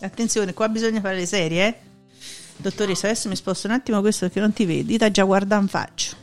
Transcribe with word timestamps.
Attenzione, 0.00 0.54
qua 0.54 0.68
bisogna 0.68 1.00
fare 1.00 1.16
le 1.16 1.26
serie, 1.26 1.66
eh? 1.66 1.74
Dottoressa, 2.56 3.06
adesso 3.06 3.28
mi 3.28 3.36
sposto 3.36 3.66
un 3.66 3.72
attimo 3.72 4.00
questo 4.00 4.26
perché 4.26 4.40
non 4.40 4.52
ti 4.52 4.64
vedi, 4.64 4.94
sta 4.94 5.10
già 5.10 5.24
guardando 5.24 5.64
in 5.64 5.68
faccia. 5.68 6.16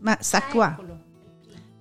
Ma 0.00 0.16
sta 0.20 0.42
qua. 0.42 0.76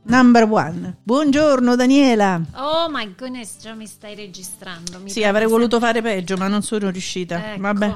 Number 0.03 0.43
one. 0.51 0.97
Buongiorno 1.03 1.75
Daniela. 1.75 2.41
Oh 2.53 2.87
my 2.89 3.13
goodness, 3.15 3.57
già 3.59 3.73
mi 3.73 3.85
stai 3.85 4.15
registrando. 4.15 4.99
Mi 4.99 5.09
sì, 5.09 5.23
avrei 5.23 5.47
voluto 5.47 5.79
fare 5.79 6.01
peggio, 6.01 6.37
ma 6.37 6.47
non 6.47 6.63
sono 6.63 6.89
riuscita. 6.89 7.53
Ecco. 7.53 7.61
Vabbè. 7.61 7.95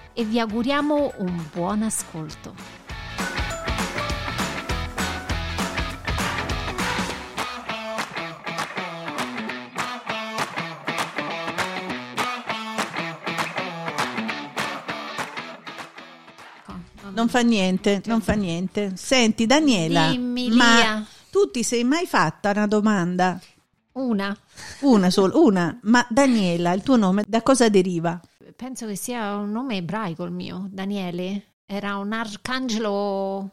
e 0.13 0.23
vi 0.23 0.39
auguriamo 0.39 1.13
un 1.17 1.43
buon 1.53 1.83
ascolto. 1.83 2.79
Non 17.13 17.27
fa 17.27 17.41
niente, 17.41 18.01
non 18.05 18.21
fa 18.21 18.33
niente. 18.33 18.93
Senti 18.95 19.45
Daniela, 19.45 20.09
Dimmi, 20.11 20.49
ma 20.49 21.05
tu 21.29 21.51
ti 21.51 21.61
sei 21.61 21.83
mai 21.83 22.05
fatta 22.05 22.51
una 22.51 22.67
domanda? 22.67 23.39
Una, 23.93 24.35
Una 24.81 25.09
solo, 25.09 25.43
una. 25.43 25.77
Ma 25.83 26.05
Daniela, 26.09 26.71
il 26.71 26.81
tuo 26.81 26.95
nome 26.95 27.23
da 27.27 27.41
cosa 27.41 27.67
deriva? 27.67 28.19
Penso 28.61 28.85
che 28.85 28.95
sia 28.95 29.37
un 29.37 29.49
nome 29.49 29.77
ebraico 29.77 30.23
il 30.23 30.31
mio, 30.31 30.67
Daniele. 30.69 31.55
Era 31.65 31.95
un 31.95 32.13
arcangelo, 32.13 33.49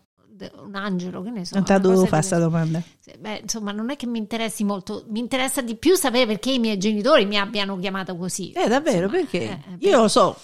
un 0.65 0.75
angelo, 0.75 1.23
che 1.23 1.31
ne 1.31 1.47
so. 1.47 1.55
Non 1.55 1.65
te 1.65 1.73
la 1.73 1.79
una 1.79 1.87
dovevo 1.87 2.05
fare 2.05 2.17
questa 2.17 2.39
domanda. 2.39 2.83
Beh, 3.19 3.39
insomma, 3.39 3.73
non 3.73 3.89
è 3.89 3.97
che 3.97 4.07
mi 4.07 4.19
interessi 4.19 4.65
molto, 4.65 5.07
mi 5.09 5.21
interessa 5.21 5.63
di 5.63 5.77
più 5.77 5.95
sapere 5.95 6.27
perché 6.27 6.51
i 6.51 6.59
miei 6.59 6.77
genitori 6.77 7.25
mi 7.25 7.39
abbiano 7.39 7.79
chiamato 7.79 8.17
così. 8.17 8.53
Eh, 8.53 8.69
davvero, 8.69 9.07
Insomma, 9.07 9.23
perché? 9.23 9.43
eh, 9.45 9.61
eh, 9.81 9.89
Io 9.89 10.01
lo 10.03 10.09
so. 10.09 10.37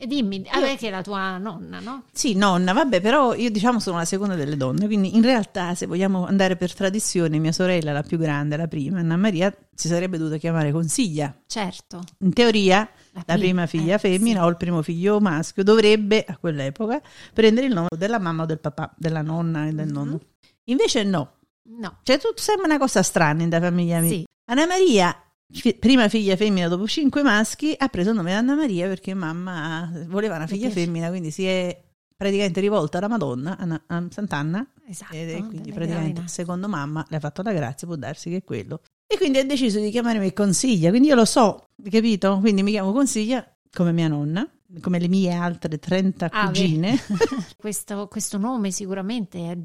E 0.00 0.06
dimmi, 0.06 0.44
ah, 0.50 0.60
perché 0.60 0.88
è 0.88 0.90
la 0.90 1.02
tua 1.02 1.38
nonna, 1.38 1.80
no? 1.80 2.04
Sì, 2.12 2.34
nonna, 2.34 2.72
vabbè, 2.72 3.00
però 3.00 3.34
io 3.34 3.50
diciamo 3.50 3.80
sono 3.80 3.98
la 3.98 4.04
seconda 4.04 4.36
delle 4.36 4.56
donne, 4.56 4.86
quindi 4.86 5.16
in 5.16 5.22
realtà 5.22 5.74
se 5.74 5.86
vogliamo 5.86 6.24
andare 6.24 6.54
per 6.56 6.72
tradizione, 6.72 7.38
mia 7.38 7.50
sorella, 7.50 7.90
la 7.90 8.04
più 8.04 8.16
grande, 8.16 8.56
la 8.56 8.68
prima, 8.68 9.00
Anna 9.00 9.16
Maria, 9.16 9.52
si 9.74 9.88
sarebbe 9.88 10.16
dovuta 10.16 10.36
chiamare 10.36 10.70
Consiglia. 10.70 11.36
Certo. 11.48 12.00
In 12.20 12.32
teoria 12.32 12.88
la 13.26 13.34
prima, 13.34 13.66
prima 13.66 13.66
figlia 13.66 13.94
eh, 13.96 13.98
femmina 13.98 14.40
sì. 14.40 14.46
o 14.46 14.48
il 14.48 14.56
primo 14.56 14.82
figlio 14.82 15.20
maschio 15.20 15.62
dovrebbe 15.62 16.24
a 16.26 16.36
quell'epoca 16.36 17.00
prendere 17.32 17.66
il 17.66 17.72
nome 17.74 17.88
della 17.96 18.18
mamma 18.18 18.42
o 18.42 18.46
del 18.46 18.58
papà, 18.60 18.94
della 18.96 19.22
nonna 19.22 19.66
e 19.66 19.72
del 19.72 19.86
Mhm. 19.86 19.92
nonno. 19.92 20.20
Invece 20.64 21.02
no, 21.04 21.36
No. 21.70 21.98
cioè 22.02 22.18
tutto 22.18 22.40
sembra 22.40 22.66
una 22.66 22.78
cosa 22.78 23.02
strana 23.02 23.42
in 23.42 23.48
da 23.48 23.60
famiglia 23.60 24.00
mia. 24.00 24.10
Sì. 24.10 24.24
Anna 24.50 24.66
Maria, 24.66 25.14
fi- 25.50 25.74
prima 25.74 26.08
figlia 26.08 26.36
femmina 26.36 26.68
dopo 26.68 26.86
cinque 26.86 27.22
maschi, 27.22 27.74
ha 27.76 27.88
preso 27.88 28.10
il 28.10 28.16
nome 28.16 28.30
di 28.30 28.36
Anna 28.36 28.54
Maria 28.54 28.86
perché 28.88 29.14
mamma 29.14 29.90
voleva 30.06 30.36
una 30.36 30.46
figlia 30.46 30.70
femmina, 30.70 31.08
quindi 31.08 31.30
si 31.30 31.44
è 31.44 31.82
praticamente 32.16 32.60
rivolta 32.60 32.98
alla 32.98 33.08
Madonna, 33.08 33.56
Anna- 33.58 33.82
a 33.86 34.04
Sant'Anna, 34.10 34.66
Esatto. 34.88 35.14
è 35.14 35.44
quindi 35.46 35.72
praticamente 35.72 36.22
secondo 36.26 36.68
mamma 36.68 37.04
le 37.08 37.16
ha 37.16 37.20
fatto 37.20 37.42
la 37.42 37.52
grazia, 37.52 37.86
può 37.86 37.96
darsi 37.96 38.28
che 38.30 38.36
è 38.36 38.44
quello. 38.44 38.80
E 39.10 39.16
quindi 39.16 39.38
ha 39.38 39.44
deciso 39.44 39.80
di 39.80 39.90
chiamarmi 39.90 40.34
Consiglia, 40.34 40.90
quindi 40.90 41.08
io 41.08 41.14
lo 41.14 41.24
so, 41.24 41.68
capito? 41.90 42.38
Quindi 42.40 42.62
mi 42.62 42.72
chiamo 42.72 42.92
Consiglia 42.92 43.42
come 43.72 43.90
mia 43.92 44.06
nonna, 44.06 44.46
come 44.82 44.98
le 44.98 45.08
mie 45.08 45.32
altre 45.32 45.78
30 45.78 46.28
Ah, 46.30 46.46
cugine. 46.46 46.98
questo, 47.56 48.06
questo 48.08 48.36
nome 48.36 48.70
sicuramente 48.70 49.50
è 49.50 49.58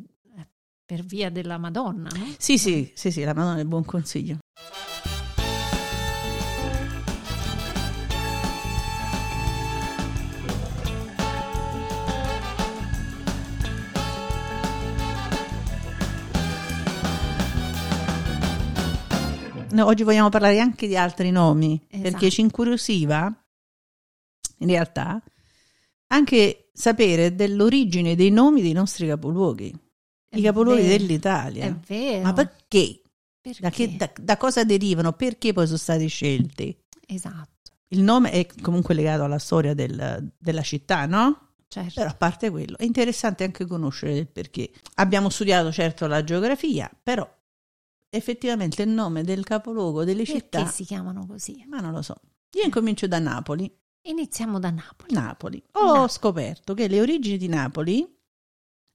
per 0.85 1.03
via 1.03 1.29
della 1.29 1.57
Madonna, 1.57 2.09
no? 2.13 2.33
sì, 2.37 2.57
sì, 2.57 2.89
sì, 2.95 3.11
sì, 3.11 3.23
la 3.23 3.33
Madonna 3.33 3.59
è 3.59 3.65
buon 3.65 3.83
consiglio. 3.83 4.37
No, 19.73 19.85
oggi 19.85 20.03
vogliamo 20.03 20.29
parlare 20.29 20.59
anche 20.59 20.88
di 20.88 20.95
altri 20.95 21.31
nomi, 21.31 21.79
perché 21.89 22.07
Esatto. 22.07 22.29
ci 22.29 22.41
incuriosiva, 22.41 23.45
in 24.59 24.67
realtà, 24.67 25.22
anche 26.07 26.69
sapere 26.73 27.35
dell'origine 27.35 28.16
dei 28.16 28.29
nomi 28.29 28.62
dei 28.62 28.73
nostri 28.73 29.07
capoluoghi, 29.07 29.73
È 30.29 30.38
i 30.38 30.41
capoluoghi 30.41 30.81
vero, 30.83 30.97
dell'Italia. 30.97 31.66
È 31.66 31.73
vero. 31.88 32.22
Ma 32.23 32.33
perché? 32.33 33.01
Perché? 33.41 33.62
Da, 33.62 33.69
che- 33.72 33.95
da- 33.97 34.12
da 34.19 34.38
cosa 34.38 34.63
derivano? 34.63 35.13
Perché 35.13 35.53
poi 35.53 35.66
sono 35.66 35.78
stati 35.78 36.07
scelti? 36.07 36.75
Esatto, 37.07 37.72
Il 37.89 38.01
nome 38.01 38.31
è 38.31 38.45
comunque 38.62 38.94
legato 38.94 39.23
alla 39.23 39.38
storia 39.39 39.73
del- 39.73 40.31
della 40.38 40.62
città, 40.62 41.06
no? 41.06 41.50
certo. 41.67 41.94
Però 41.95 42.09
a 42.09 42.13
parte 42.16 42.50
quello, 42.51 42.78
è 42.78 42.83
interessante 42.83 43.44
anche 43.44 43.66
conoscere 43.66 44.16
il 44.17 44.28
perché. 44.28 44.69
Abbiamo 44.95 45.29
studiato 45.29 45.72
certo 45.72 46.06
la 46.07 46.23
geografia, 46.23 46.89
però 47.01 47.28
effettivamente 48.16 48.84
il 48.84 48.90
nome 48.90 49.24
del 49.24 49.44
capoluogo 49.44 50.03
delle 50.03 50.24
Perché 50.24 50.40
città, 50.40 50.66
si 50.68 50.84
chiamano 50.85 51.25
così? 51.25 51.63
ma 51.68 51.79
non 51.79 51.91
lo 51.91 52.01
so. 52.01 52.16
Io 52.56 52.63
incomincio 52.63 53.07
da 53.07 53.19
Napoli. 53.19 53.72
Iniziamo 54.06 54.59
da 54.59 54.69
Napoli. 54.69 55.13
Napoli. 55.13 55.63
Ho 55.74 55.94
Napoli. 55.94 56.09
scoperto 56.09 56.74
che 56.74 56.88
le 56.88 57.01
origini 57.01 57.38
di 57.38 57.47
Napoli, 57.47 58.07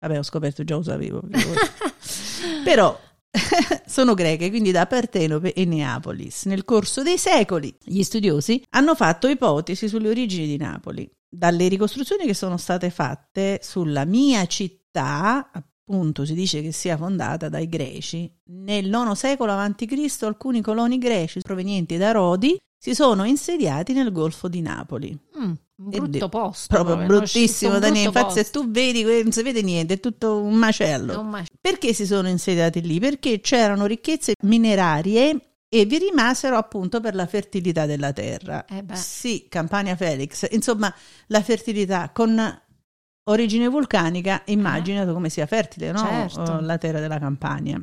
vabbè 0.00 0.18
ho 0.18 0.22
scoperto 0.22 0.62
già 0.64 0.76
lo 0.76 0.82
sapevo, 0.82 1.22
però 2.62 2.98
sono 3.86 4.14
greche, 4.14 4.50
quindi 4.50 4.70
da 4.70 4.86
Partenope 4.86 5.52
e 5.52 5.64
Neapolis. 5.64 6.44
Nel 6.44 6.64
corso 6.64 7.02
dei 7.02 7.18
secoli 7.18 7.74
gli 7.82 8.02
studiosi 8.02 8.62
hanno 8.70 8.94
fatto 8.94 9.26
ipotesi 9.28 9.88
sulle 9.88 10.08
origini 10.10 10.46
di 10.46 10.56
Napoli. 10.56 11.10
Dalle 11.30 11.68
ricostruzioni 11.68 12.24
che 12.24 12.34
sono 12.34 12.56
state 12.56 12.90
fatte 12.90 13.60
sulla 13.62 14.04
mia 14.04 14.46
città, 14.46 15.50
appunto 15.88 16.26
si 16.26 16.34
dice 16.34 16.60
che 16.60 16.70
sia 16.70 16.98
fondata 16.98 17.48
dai 17.48 17.66
greci, 17.66 18.30
nel 18.50 18.86
IX 18.86 19.12
secolo 19.12 19.52
a.C. 19.52 20.16
alcuni 20.22 20.60
coloni 20.60 20.98
greci 20.98 21.40
provenienti 21.40 21.96
da 21.96 22.12
Rodi 22.12 22.58
si 22.78 22.94
sono 22.94 23.24
insediati 23.24 23.94
nel 23.94 24.12
Golfo 24.12 24.48
di 24.48 24.60
Napoli. 24.60 25.18
Mm, 25.38 25.42
un 25.42 25.56
brutto 25.76 26.28
posto. 26.28 26.74
Proprio 26.74 26.94
non 26.96 27.06
bruttissimo, 27.06 27.74
un 27.74 27.80
Daniele. 27.80 28.06
Infatti, 28.08 28.34
se 28.34 28.50
tu 28.50 28.70
vedi, 28.70 29.02
non 29.02 29.32
si 29.32 29.42
vede 29.42 29.62
niente, 29.62 29.94
è 29.94 30.00
tutto 30.00 30.40
un 30.40 30.54
macello. 30.54 31.14
Non 31.14 31.28
mai- 31.28 31.46
Perché 31.60 31.92
si 31.92 32.06
sono 32.06 32.28
insediati 32.28 32.80
lì? 32.82 33.00
Perché 33.00 33.40
c'erano 33.40 33.86
ricchezze 33.86 34.34
minerarie 34.44 35.54
e 35.68 35.84
vi 35.86 35.98
rimasero 35.98 36.56
appunto 36.56 37.00
per 37.00 37.14
la 37.14 37.26
fertilità 37.26 37.84
della 37.84 38.12
terra. 38.12 38.64
Eh. 38.66 38.84
Sì, 38.92 39.46
Campania 39.48 39.96
Felix. 39.96 40.46
Insomma, 40.50 40.94
la 41.26 41.42
fertilità 41.42 42.10
con 42.12 42.60
origine 43.30 43.68
vulcanica, 43.68 44.42
immagina 44.46 45.06
come 45.06 45.28
sia 45.28 45.46
fertile, 45.46 45.92
no? 45.92 45.98
Certo. 45.98 46.40
Oh, 46.40 46.60
La 46.60 46.78
terra 46.78 47.00
della 47.00 47.18
Campania. 47.18 47.80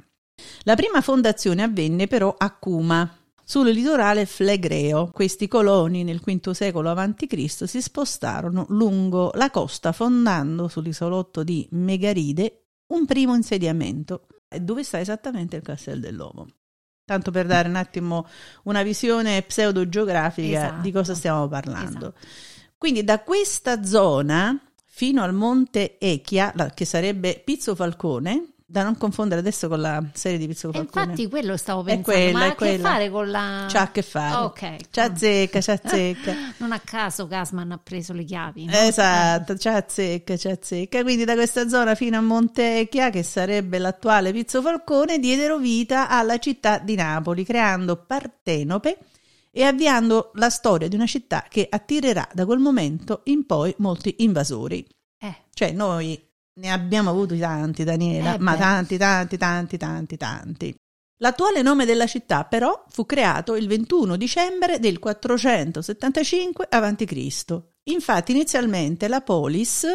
La 0.64 0.76
prima 0.76 1.02
fondazione 1.02 1.64
avvenne 1.64 2.08
però 2.08 2.34
a 2.38 2.52
Cuma, 2.52 3.10
sul 3.44 3.70
litorale 3.70 4.26
flegreo. 4.26 5.10
Questi 5.12 5.48
coloni 5.48 6.04
nel 6.04 6.20
V 6.20 6.52
secolo 6.52 6.90
a.C. 6.92 7.68
si 7.68 7.82
spostarono 7.82 8.66
lungo 8.70 9.32
la 9.36 9.50
costa 9.50 9.92
fondando 9.92 10.68
sull'isolotto 10.68 11.44
di 11.44 11.68
Megaride 11.72 12.66
un 12.88 13.06
primo 13.06 13.36
insediamento, 13.36 14.28
dove 14.60 14.84
sta 14.84 15.00
esattamente 15.00 15.56
il 15.56 15.62
Castel 15.62 16.00
dell'Ovo. 16.00 16.48
Tanto 17.06 17.30
per 17.30 17.46
dare 17.46 17.70
un 17.70 17.76
attimo 17.76 18.28
una 18.64 18.82
visione 18.82 19.44
pseudogeografica 19.44 20.66
Esatto. 20.66 20.82
di 20.82 20.92
cosa 20.92 21.14
stiamo 21.14 21.48
parlando. 21.48 22.16
Esatto. 22.16 22.16
Quindi 22.78 23.04
da 23.04 23.22
questa 23.22 23.84
zona 23.84 24.60
fino 24.96 25.22
al 25.24 25.34
monte 25.34 25.98
Echia, 26.00 26.54
che 26.74 26.86
sarebbe 26.86 27.42
Pizzo 27.44 27.76
Falcone, 27.76 28.54
da 28.66 28.82
non 28.82 28.98
confondere 28.98 29.42
adesso 29.42 29.68
con 29.68 29.82
la 29.82 30.02
serie 30.14 30.38
di 30.38 30.48
Pizzo 30.48 30.70
E 30.70 30.72
Falcone. 30.72 31.04
infatti 31.04 31.28
quello 31.28 31.58
stavo 31.58 31.82
È 31.82 32.00
pensando, 32.00 32.04
quella, 32.12 32.38
ma 32.40 32.46
ha 32.46 32.48
è 32.48 32.52
a 32.52 32.56
che 32.56 32.78
fare 32.80 33.10
con 33.10 33.30
la... 33.30 33.66
C'ha 33.70 33.82
a 33.82 33.92
che 33.92 34.02
fare. 34.02 34.36
Ok. 34.46 34.76
C'ha 34.92 35.14
zecca, 35.18 35.60
c'ha 35.60 35.80
zecca. 35.86 36.34
Non 36.60 36.72
a 36.72 36.80
caso 36.80 37.28
Gasman 37.28 37.74
ha 37.74 37.78
preso 37.84 38.14
le 38.14 38.24
chiavi. 38.24 38.66
no? 38.66 38.72
Esatto, 38.72 39.56
c'ha 39.58 39.84
zecca, 39.86 40.36
c'ha 40.38 40.58
zecca. 40.62 41.04
Quindi 41.04 41.26
da 41.26 41.34
questa 41.34 41.68
zona 41.68 41.94
fino 41.94 42.18
a 42.18 42.22
Montecchia, 42.22 43.10
che 43.10 43.22
sarebbe 43.22 43.78
l'attuale 43.80 44.32
Pizzo 44.32 44.62
Falcone, 44.62 45.20
diedero 45.20 45.58
vita 45.58 46.08
alla 46.08 46.38
città 46.38 46.78
di 46.80 46.96
Napoli, 46.96 47.44
creando 47.44 47.98
Partenope 47.98 48.98
e 49.58 49.64
avviando 49.64 50.32
la 50.34 50.50
storia 50.50 50.90
di 50.90 50.96
una 50.96 51.06
città 51.06 51.46
che 51.50 51.66
attirerà 51.70 52.28
da 52.34 52.46
quel 52.46 52.60
momento 52.60 53.22
in 53.26 53.46
poi 53.46 53.74
molti 53.78 54.16
invasori. 54.20 54.86
Eh, 55.18 55.36
Cioè 55.54 55.72
noi 55.72 56.22
ne 56.60 56.72
abbiamo 56.72 57.10
avuti 57.10 57.38
tanti, 57.40 57.86
Daniela, 57.86 58.36
Eh 58.36 58.40
ma 58.40 58.52
beh. 58.52 58.58
tanti, 58.58 58.98
tanti, 58.98 59.38
tanti, 59.38 59.78
tanti, 59.78 60.18
tanti. 60.18 60.76
L'attuale 61.20 61.62
nome 61.62 61.86
della 61.86 62.06
città 62.06 62.44
però 62.44 62.84
fu 62.90 63.06
creato 63.06 63.56
il 63.56 63.68
21 63.68 64.18
dicembre 64.18 64.78
del 64.80 65.00
475 65.00 66.68
a.C. 66.70 67.62
Infatti 67.84 68.32
inizialmente 68.34 69.08
la 69.08 69.22
polis 69.22 69.86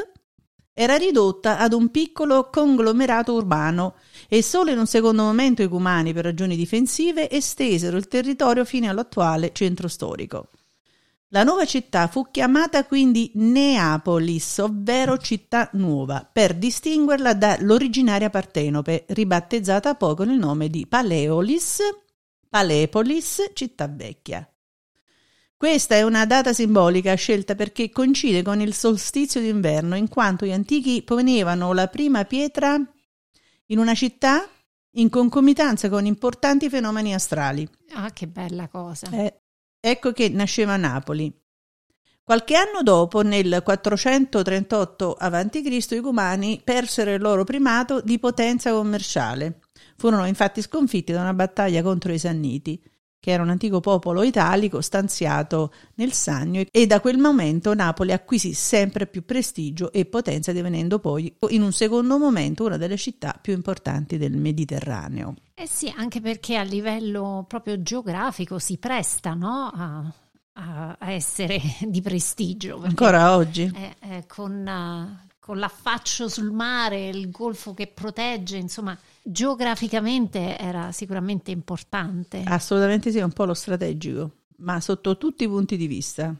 era 0.73 0.97
ridotta 0.97 1.59
ad 1.59 1.75
un 1.75 1.91
piccolo 1.91 2.49
conglomerato 2.49 3.35
urbano 3.35 3.97
e 4.32 4.44
solo 4.44 4.71
in 4.71 4.79
un 4.79 4.87
secondo 4.87 5.25
momento 5.25 5.61
i 5.61 5.67
cumani, 5.67 6.12
per 6.12 6.23
ragioni 6.23 6.55
difensive, 6.55 7.29
estesero 7.29 7.97
il 7.97 8.06
territorio 8.06 8.65
fino 8.65 8.88
all'attuale 8.88 9.50
centro 9.53 9.88
storico. 9.88 10.50
La 11.31 11.43
nuova 11.43 11.65
città 11.65 12.06
fu 12.06 12.31
chiamata 12.31 12.85
quindi 12.85 13.32
Neapolis, 13.35 14.59
ovvero 14.59 15.19
città 15.19 15.69
nuova, 15.73 16.29
per 16.32 16.55
distinguerla 16.55 17.35
dall'originaria 17.35 18.31
Partenope, 18.31 19.05
ribattezzata 19.09 19.97
poi 19.97 20.15
con 20.15 20.31
il 20.31 20.38
nome 20.38 20.69
di 20.69 20.87
Paleolis, 20.87 21.81
Palepolis, 22.49 23.50
città 23.53 23.88
vecchia. 23.88 24.49
Questa 25.56 25.97
è 25.97 26.03
una 26.03 26.25
data 26.25 26.53
simbolica 26.53 27.15
scelta 27.15 27.56
perché 27.56 27.91
coincide 27.91 28.43
con 28.43 28.61
il 28.61 28.75
solstizio 28.75 29.41
d'inverno, 29.41 29.97
in 29.97 30.09
quanto 30.09 30.47
gli 30.47 30.53
antichi 30.53 31.03
ponevano 31.03 31.73
la 31.73 31.88
prima 31.88 32.25
pietra 32.25 32.81
in 33.71 33.79
una 33.79 33.95
città 33.95 34.49
in 34.95 35.09
concomitanza 35.09 35.89
con 35.89 36.07
importanti 36.07 36.69
fenomeni 36.69 37.15
astrali. 37.15 37.69
ah, 37.95 38.11
che 38.13 38.27
bella 38.27 38.69
cosa. 38.69 39.09
Eh, 39.11 39.41
ecco 39.81 40.13
che 40.13 40.29
nasceva 40.29 40.77
Napoli. 40.77 41.33
Qualche 42.23 42.55
anno 42.55 42.83
dopo, 42.83 43.23
nel 43.23 43.61
438 43.65 45.17
a.C., 45.19 45.91
i 45.91 46.01
Cumani 46.01 46.61
persero 46.63 47.13
il 47.13 47.21
loro 47.21 47.43
primato 47.43 48.01
di 48.01 48.21
potenza 48.21 48.73
commerciale. 48.73 49.61
Furono 49.97 50.27
infatti 50.27 50.63
sconfitti 50.63 51.13
da 51.13 51.23
una 51.23 51.35
battaglia 51.35 51.83
contro 51.83 52.13
i 52.13 52.19
Sanniti, 52.19 52.81
che 53.21 53.31
era 53.31 53.43
un 53.43 53.51
antico 53.51 53.81
popolo 53.81 54.23
italico 54.23 54.81
stanziato 54.81 55.73
nel 55.97 56.13
Sannio, 56.13 56.65
e 56.71 56.87
da 56.87 57.01
quel 57.01 57.19
momento 57.19 57.75
Napoli 57.75 58.13
acquisì 58.13 58.55
sempre 58.55 59.07
più 59.07 59.25
prestigio 59.27 59.93
e 59.93 60.07
potenza, 60.07 60.53
divenendo 60.53 60.99
poi 60.99 61.33
in 61.51 61.63
un 61.63 61.73
secondo 61.73 62.19
momento 62.19 62.65
una 62.65 62.79
delle 62.79 62.97
città 62.97 63.39
più 63.41 63.53
importanti 63.53 64.17
del 64.17 64.37
Mediterraneo. 64.37 65.35
Eh 65.55 65.69
sì, 65.69 65.93
anche 65.95 66.23
perché 66.23 66.57
a 66.57 66.63
livello 66.63 67.45
proprio 67.47 67.83
geografico 67.83 68.59
si 68.59 68.79
presta 68.79 69.35
no, 69.35 69.71
a, 69.75 70.13
a- 70.55 70.97
essere 71.11 71.61
di 71.87 72.01
prestigio. 72.01 72.81
Ancora 72.83 73.37
oggi? 73.37 73.71
eh, 73.75 73.97
eh, 74.01 74.27
con, 74.27 74.67
eh, 74.67 75.29
con 75.39 75.59
l'affaccio 75.59 76.29
sul 76.31 76.51
mare, 76.51 77.09
il 77.09 77.31
golfo 77.31 77.75
che 77.75 77.87
protegge, 77.89 78.57
insomma, 78.57 78.99
geograficamente 79.23 80.59
era 80.59 80.93
sicuramente 80.93 81.51
importante. 81.51 82.43
Assolutamente 82.45 83.11
sì, 83.11 83.19
è 83.19 83.23
un 83.23 83.33
po' 83.33 83.45
lo 83.45 83.55
strategico, 83.55 84.31
ma 84.59 84.81
sotto 84.81 85.17
tutti 85.17 85.45
i 85.45 85.49
punti 85.49 85.77
di 85.77 85.87
vista. 85.87 86.35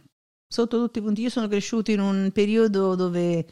Sotto 0.47 0.79
tutti 0.79 0.99
i 0.99 1.03
punti. 1.03 1.23
Io 1.23 1.31
sono 1.31 1.47
cresciuto 1.49 1.91
in 1.93 2.00
un 2.00 2.31
periodo 2.32 2.94
dove 2.97 3.47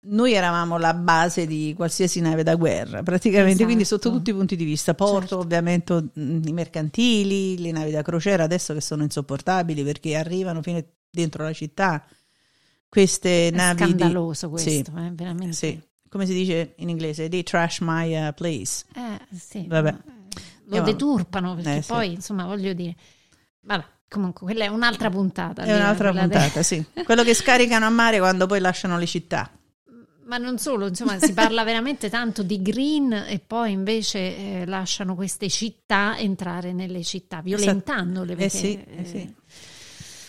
noi 0.00 0.32
eravamo 0.32 0.78
la 0.78 0.94
base 0.94 1.46
di 1.46 1.72
qualsiasi 1.74 2.20
nave 2.20 2.42
da 2.42 2.54
guerra, 2.54 3.02
praticamente, 3.02 3.50
Esatto. 3.50 3.64
quindi 3.64 3.84
sotto 3.84 4.10
tutti 4.10 4.30
i 4.30 4.34
punti 4.34 4.54
di 4.54 4.64
vista. 4.64 4.94
Porto, 4.94 5.20
Certo. 5.20 5.38
ovviamente, 5.38 5.94
mh, 6.12 6.40
i 6.44 6.52
mercantili, 6.52 7.58
le 7.58 7.72
navi 7.72 7.90
da 7.90 8.02
crociera 8.02 8.44
adesso 8.44 8.74
che 8.74 8.80
sono 8.80 9.02
insopportabili 9.02 9.82
perché 9.82 10.16
arrivano 10.16 10.62
fino 10.62 10.84
dentro 11.10 11.44
la 11.44 11.52
città. 11.52 12.06
Queste 12.88 13.48
È 13.48 13.50
navi 13.50 13.84
di... 13.84 13.88
scandaloso 13.88 14.48
questo, 14.50 14.70
Sì, 14.70 14.78
eh, 14.78 15.10
veramente. 15.12 15.52
Sì, 15.52 15.80
come 16.08 16.26
si 16.26 16.32
dice 16.32 16.74
in 16.76 16.88
inglese? 16.88 17.28
They 17.28 17.42
trash 17.42 17.78
my 17.80 18.28
uh, 18.28 18.32
place. 18.34 18.84
Eh, 18.94 19.36
sì, 19.36 19.64
Vabbè. 19.66 19.94
Lo 20.70 20.80
deturpano 20.82 21.54
perché 21.54 21.76
Eh, 21.76 21.82
sì. 21.82 21.88
poi, 21.92 22.12
insomma, 22.12 22.44
voglio 22.44 22.72
dire, 22.74 22.94
vabbè, 23.62 23.84
comunque, 24.08 24.46
quella 24.46 24.64
è 24.64 24.68
un'altra 24.68 25.08
puntata. 25.08 25.62
È 25.62 25.74
un'altra 25.74 26.10
quella 26.10 26.26
de- 26.26 26.34
puntata, 26.36 26.62
sì. 26.62 26.84
Quello 27.04 27.22
che 27.24 27.32
scaricano 27.34 27.86
a 27.86 27.90
mare 27.90 28.18
quando 28.18 28.46
poi 28.46 28.60
lasciano 28.60 28.98
le 28.98 29.06
città. 29.06 29.50
Ma 30.26 30.36
non 30.36 30.58
solo, 30.58 30.86
insomma, 30.88 31.18
si 31.18 31.32
parla 31.32 31.64
veramente 31.64 32.10
tanto 32.10 32.42
di 32.42 32.60
green 32.60 33.12
e 33.14 33.38
poi 33.38 33.72
invece 33.72 34.18
eh, 34.60 34.66
lasciano 34.66 35.14
queste 35.14 35.48
città 35.48 36.18
entrare 36.18 36.74
nelle 36.74 37.02
città, 37.02 37.40
violentandole. 37.40 38.34
Eh 38.34 38.36
Perché, 38.36 38.50
sì, 38.58 38.84
eh 38.98 39.04
sì. 39.06 39.16
eh, 39.16 39.34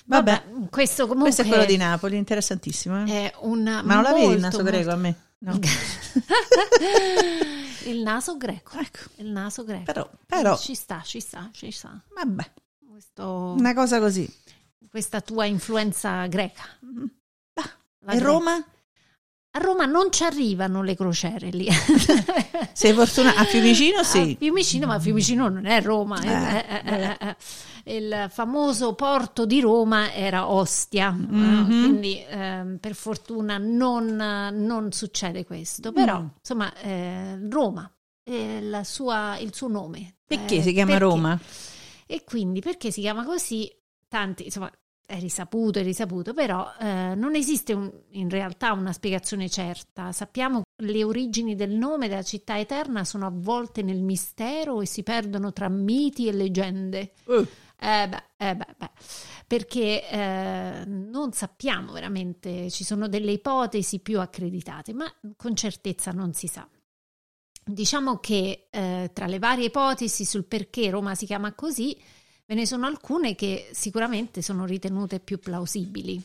Vabbè, 0.05 0.31
vabbè, 0.47 0.69
questo 0.69 1.03
comunque 1.05 1.33
questo 1.33 1.41
è 1.41 1.47
quello 1.47 1.65
di 1.65 1.75
Napoli, 1.75 2.15
interessantissimo. 2.15 3.03
eh. 3.03 3.11
è 3.11 3.33
un 3.41 3.61
Ma 3.63 3.93
non 3.93 4.03
la 4.03 4.13
vedi 4.13 4.21
il 4.23 4.27
molto, 4.29 4.41
naso 4.41 4.57
molto- 4.63 4.71
greco 4.71 4.91
a 4.91 4.95
me? 4.95 5.15
No. 5.41 5.57
il 7.85 8.01
naso 8.01 8.37
greco. 8.37 8.77
ecco, 8.79 8.99
Il 9.15 9.27
naso 9.27 9.63
greco. 9.63 9.83
però, 9.85 10.09
però, 10.25 10.57
Ci 10.57 10.75
sta, 10.75 11.01
ci 11.01 11.19
sta, 11.19 11.49
ci 11.53 11.71
sta. 11.71 12.01
vabbè, 12.13 12.51
Questo- 12.89 13.55
una 13.57 13.73
cosa 13.73 13.99
così. 13.99 14.27
questa 14.89 15.21
tua 15.21 15.45
influenza 15.45 16.25
greca. 16.27 16.63
Bah, 16.81 17.69
La 17.99 18.11
e 18.13 18.15
greca. 18.17 18.25
Roma? 18.31 18.65
A 19.51 19.59
Roma 19.59 19.85
non 19.85 20.11
ci 20.11 20.23
arrivano 20.23 20.83
le 20.83 20.95
crociere 20.95 21.49
lì. 21.49 21.67
Sei 22.71 22.93
fortunata? 22.93 23.39
A 23.39 23.45
Fiumicino 23.45 24.03
sì. 24.03 24.33
A 24.33 24.35
Fiumicino, 24.37 24.85
ma 24.85 24.99
Fiumicino 24.99 25.49
non 25.49 25.65
è 25.65 25.81
Roma. 25.81 26.21
eh, 26.21 26.57
Eh, 26.67 26.81
eh, 26.85 27.03
eh, 27.03 27.17
eh. 27.19 27.35
Il 27.97 28.27
famoso 28.29 28.93
porto 28.93 29.47
di 29.47 29.59
Roma 29.59 30.13
era 30.13 30.51
Ostia, 30.51 31.09
eh, 31.09 31.33
Mhm. 31.33 31.65
quindi 31.83 32.23
ehm, 32.27 32.77
per 32.79 32.93
fortuna 32.93 33.57
non, 33.57 34.05
non 34.53 34.91
succede 34.91 35.43
questo. 35.45 35.91
Però, 35.91 36.21
Mm. 36.21 36.27
insomma, 36.37 36.71
eh, 36.81 37.39
Roma, 37.49 37.91
eh, 38.23 38.61
la 38.61 38.83
sua- 38.83 39.37
il 39.39 39.55
suo 39.55 39.67
nome. 39.67 40.17
Perché 40.27 40.57
Eh, 40.57 40.61
si 40.61 40.73
chiama 40.73 40.91
perché? 40.91 41.03
Roma? 41.05 41.39
E 42.05 42.23
quindi 42.23 42.59
perché 42.61 42.91
si 42.91 43.01
chiama 43.01 43.25
così? 43.25 43.67
Tanti, 44.07 44.45
insomma, 44.45 44.71
è 45.09 45.19
risaputo, 45.19 45.79
è 45.79 45.83
risaputo, 45.83 46.33
però 46.35 46.71
eh, 46.79 47.15
non 47.15 47.33
esiste 47.35 47.73
un- 47.73 47.91
in 48.11 48.29
realtà 48.29 48.73
una 48.73 48.93
spiegazione 48.93 49.49
certa. 49.49 50.11
Sappiamo 50.11 50.61
che 50.61 50.85
le 50.85 51.03
origini 51.03 51.55
del 51.55 51.71
nome 51.71 52.07
della 52.07 52.21
città 52.21 52.59
eterna 52.59 53.03
sono 53.03 53.25
avvolte 53.25 53.81
nel 53.81 54.01
mistero 54.03 54.81
e 54.81 54.85
si 54.85 55.01
perdono 55.01 55.51
tra 55.51 55.67
miti 55.67 56.27
e 56.27 56.31
leggende. 56.33 57.13
Uh, 57.25 57.43
Eh 57.81 58.07
beh, 58.09 58.23
eh 58.37 58.55
beh, 58.57 58.75
beh, 58.77 58.91
perché 59.47 60.07
eh, 60.09 60.83
non 60.85 61.31
sappiamo 61.31 61.93
veramente, 61.93 62.69
ci 62.69 62.83
sono 62.83 63.07
delle 63.07 63.31
ipotesi 63.31 63.99
più 63.99 64.19
accreditate, 64.19 64.93
ma 64.93 65.05
con 65.37 65.55
certezza 65.55 66.11
non 66.11 66.33
si 66.33 66.47
sa. 66.47 66.67
Diciamo 67.63 68.17
che 68.17 68.67
eh, 68.69 69.11
tra 69.13 69.27
le 69.27 69.39
varie 69.39 69.67
ipotesi 69.67 70.25
sul 70.25 70.43
perché 70.45 70.89
Roma 70.89 71.15
si 71.15 71.25
chiama 71.25 71.53
così, 71.53 71.95
ve 72.49 72.55
ne 72.55 72.65
sono 72.65 72.87
alcune 72.87 73.35
che 73.35 73.69
sicuramente 73.73 74.41
sono 74.41 74.65
ritenute 74.65 75.19
più 75.19 75.37
plausibili. 75.37 76.19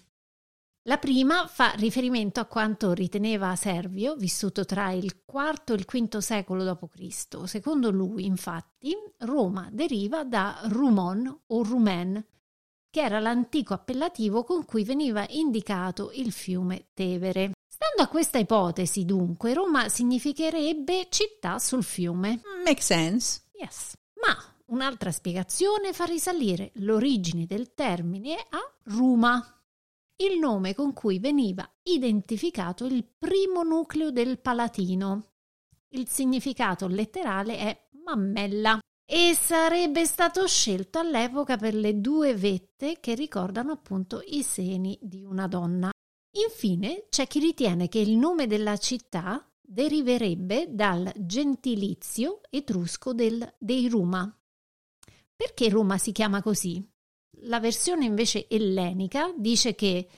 La 0.87 0.97
prima 0.97 1.47
fa 1.47 1.73
riferimento 1.73 2.41
a 2.41 2.47
quanto 2.47 2.95
riteneva 2.95 3.55
Servio, 3.57 4.17
vissuto 4.17 4.65
tra 4.65 4.91
il 4.93 5.05
IV 5.05 5.63
e 5.67 5.73
il 5.75 5.85
V 5.85 6.17
secolo 6.19 6.65
d.C. 6.65 7.47
Secondo 7.47 7.91
lui, 7.91 8.25
infatti, 8.25 8.95
Roma 9.19 9.69
deriva 9.71 10.25
da 10.25 10.61
Rumon 10.65 11.41
o 11.47 11.63
Rumen, 11.63 12.25
che 12.91 13.01
era 13.03 13.19
l'antico 13.21 13.75
appellativo 13.75 14.45
con 14.45 14.65
cui 14.65 14.85
veniva 14.85 15.27
indicato 15.29 16.11
il 16.15 16.33
fiume 16.33 16.89
Tevere. 16.95 17.53
Stando 17.67 18.03
a 18.03 18.09
questa 18.09 18.39
ipotesi, 18.39 19.05
dunque, 19.05 19.53
Roma 19.53 19.91
significherebbe 19.91 21.09
città 21.11 21.59
sul 21.59 21.83
fiume. 21.83 22.41
make 22.65 22.81
sense. 22.81 23.43
Yes. 23.53 23.93
Ma 24.21 24.54
un'altra 24.67 25.11
spiegazione 25.11 25.93
fa 25.93 26.05
risalire 26.05 26.73
l'origine 26.77 27.47
del 27.47 27.75
termine 27.75 28.35
a 28.35 28.61
Ruma, 28.85 29.43
il 30.17 30.39
nome 30.39 30.75
con 30.75 30.93
cui 30.93 31.19
veniva 31.19 31.69
identificato 31.83 32.87
il 32.87 33.05
primo 33.05 33.63
nucleo 33.63 34.11
del 34.11 34.39
Palatino. 34.39 35.33
Il 35.89 36.09
significato 36.09 36.87
letterale 36.87 37.57
è 37.57 37.89
mammella 38.05 38.79
e 39.07 39.35
sarebbe 39.35 40.07
stato 40.07 40.47
scelto 40.47 40.99
all'epoca 40.99 41.57
per 41.57 41.75
le 41.75 42.01
due 42.01 42.35
vette 42.35 43.01
che 43.01 43.15
ricordano 43.15 43.73
appunto 43.73 44.23
i 44.27 44.43
seni 44.43 44.99
di 45.03 45.23
una 45.23 45.47
donna. 45.47 45.91
Infine 46.37 47.07
c'è 47.11 47.27
chi 47.27 47.39
ritiene 47.39 47.89
che 47.89 47.99
il 47.99 48.17
nome 48.17 48.47
della 48.47 48.77
città 48.77 49.47
deriverebbe 49.61 50.67
dal 50.71 51.13
gentilizio 51.17 52.41
etrusco 52.51 53.13
del, 53.13 53.55
dei 53.59 53.89
Ruma. 53.89 54.37
Perché 55.37 55.69
Roma 55.69 55.99
si 55.99 56.13
chiama 56.13 56.43
così? 56.43 56.83
La 57.47 57.61
versione 57.61 58.05
invece 58.05 58.47
ellenica 58.49 59.33
dice 59.37 59.75
che 59.75 60.09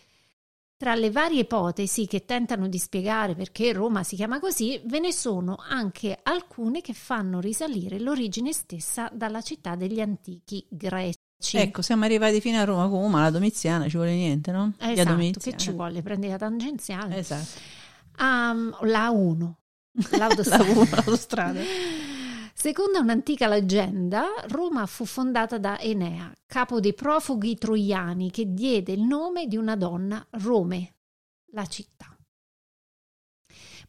tra 0.76 0.94
le 0.94 1.10
varie 1.10 1.40
ipotesi 1.40 2.06
che 2.06 2.26
tentano 2.26 2.68
di 2.68 2.78
spiegare 2.78 3.34
perché 3.34 3.72
Roma 3.72 4.02
si 4.02 4.14
chiama 4.14 4.38
così, 4.38 4.80
ve 4.84 5.00
ne 5.00 5.12
sono 5.12 5.56
anche 5.56 6.18
alcune 6.22 6.82
che 6.82 6.92
fanno 6.92 7.40
risalire 7.40 7.98
l'origine 7.98 8.52
stessa 8.52 9.10
dalla 9.12 9.40
città 9.40 9.74
degli 9.74 10.00
antichi 10.00 10.64
greci. 10.68 11.56
Ecco, 11.56 11.80
siamo 11.80 12.04
arrivati 12.04 12.40
fino 12.40 12.58
a 12.58 12.64
Roma 12.64 12.88
come 12.88 13.08
ma 13.08 13.22
la 13.22 13.30
Domiziana 13.30 13.88
ci 13.88 13.96
vuole 13.96 14.14
niente, 14.14 14.52
no? 14.52 14.74
Esatto, 14.78 15.40
che 15.40 15.56
ci 15.56 15.70
vuole? 15.70 16.02
Prendi 16.02 16.28
la 16.28 16.36
tangenziale. 16.36 17.16
Esatto. 17.16 17.58
Um, 18.18 18.76
la 18.82 19.10
1. 19.10 19.58
L'autostrada. 20.18 20.64
la 20.64 20.70
1, 20.70 20.88
l'autostrada. 20.90 21.60
Secondo 22.58 23.00
un'antica 23.00 23.48
leggenda, 23.48 24.28
Roma 24.48 24.86
fu 24.86 25.04
fondata 25.04 25.58
da 25.58 25.78
Enea, 25.78 26.32
capo 26.46 26.80
dei 26.80 26.94
profughi 26.94 27.54
troiani 27.54 28.30
che 28.30 28.54
diede 28.54 28.92
il 28.92 29.02
nome 29.02 29.46
di 29.46 29.58
una 29.58 29.76
donna, 29.76 30.26
Rome, 30.30 30.94
la 31.52 31.66
città. 31.66 32.16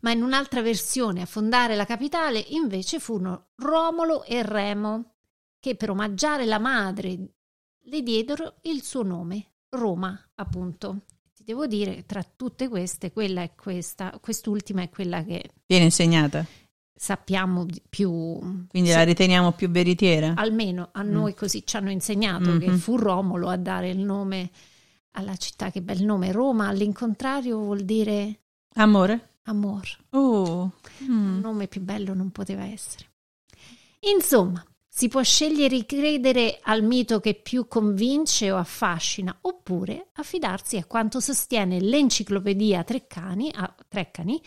Ma 0.01 0.11
in 0.11 0.21
un'altra 0.21 0.61
versione 0.61 1.21
a 1.21 1.25
fondare 1.25 1.77
la 1.77 1.85
capitale 1.85 2.39
invece 2.49 2.99
furono 2.99 3.51
Romolo 3.55 4.25
e 4.25 4.43
Remo, 4.43 5.13
che 5.61 5.75
per 5.75 5.91
omaggiare 5.91 6.43
la 6.43 6.59
madre 6.59 7.35
le 7.83 8.01
diedero 8.03 8.57
il 8.63 8.83
suo 8.83 9.01
nome, 9.01 9.53
Roma, 9.69 10.29
appunto. 10.35 11.03
Ti 11.33 11.45
devo 11.45 11.67
dire, 11.67 12.05
tra 12.05 12.21
tutte 12.21 12.67
queste, 12.67 13.13
quella 13.13 13.43
è 13.43 13.55
questa, 13.55 14.19
quest'ultima 14.19 14.81
è 14.81 14.89
quella 14.89 15.23
che 15.23 15.51
viene 15.65 15.85
insegnata 15.85 16.66
sappiamo 16.97 17.65
più. 17.89 18.65
Quindi 18.67 18.89
la 18.89 19.03
riteniamo 19.03 19.51
più 19.51 19.69
veritiera? 19.69 20.33
Almeno 20.35 20.89
a 20.91 21.03
mm. 21.03 21.11
noi 21.11 21.33
così 21.35 21.63
ci 21.65 21.77
hanno 21.77 21.91
insegnato 21.91 22.49
mm-hmm. 22.49 22.59
che 22.59 22.71
fu 22.71 22.97
Romolo 22.97 23.47
a 23.49 23.55
dare 23.55 23.89
il 23.89 23.99
nome 23.99 24.49
alla 25.11 25.35
città, 25.35 25.71
che 25.71 25.81
bel 25.81 26.03
nome. 26.03 26.31
Roma 26.31 26.67
all'incontrario 26.67 27.59
vuol 27.59 27.83
dire... 27.83 28.41
Amore? 28.73 29.35
Amor. 29.43 29.87
Oh. 30.11 30.73
Mm. 31.03 31.35
Un 31.35 31.39
nome 31.39 31.67
più 31.67 31.81
bello 31.81 32.13
non 32.13 32.31
poteva 32.31 32.65
essere. 32.65 33.05
Insomma, 34.01 34.63
si 34.87 35.07
può 35.07 35.21
scegliere 35.21 35.75
di 35.75 35.85
credere 35.85 36.59
al 36.61 36.83
mito 36.83 37.19
che 37.19 37.35
più 37.35 37.67
convince 37.67 38.51
o 38.51 38.57
affascina, 38.57 39.35
oppure 39.41 40.09
affidarsi 40.13 40.77
a 40.77 40.85
quanto 40.85 41.19
sostiene 41.19 41.79
l'enciclopedia 41.79 42.83
Treccani, 42.83 43.51
a 43.53 43.73
Treccani 43.87 44.41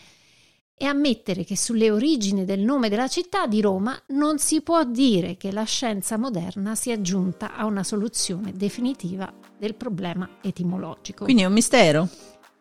e 0.81 0.85
ammettere 0.85 1.43
che 1.43 1.55
sulle 1.55 1.91
origini 1.91 2.43
del 2.43 2.61
nome 2.61 2.89
della 2.89 3.07
città 3.07 3.45
di 3.45 3.61
Roma 3.61 3.95
non 4.07 4.39
si 4.39 4.61
può 4.61 4.83
dire 4.83 5.37
che 5.37 5.51
la 5.51 5.61
scienza 5.61 6.17
moderna 6.17 6.73
sia 6.73 6.99
giunta 7.01 7.53
a 7.55 7.65
una 7.65 7.83
soluzione 7.83 8.51
definitiva 8.51 9.31
del 9.59 9.75
problema 9.75 10.27
etimologico. 10.41 11.25
Quindi 11.25 11.43
è 11.43 11.45
un 11.45 11.53
mistero? 11.53 12.09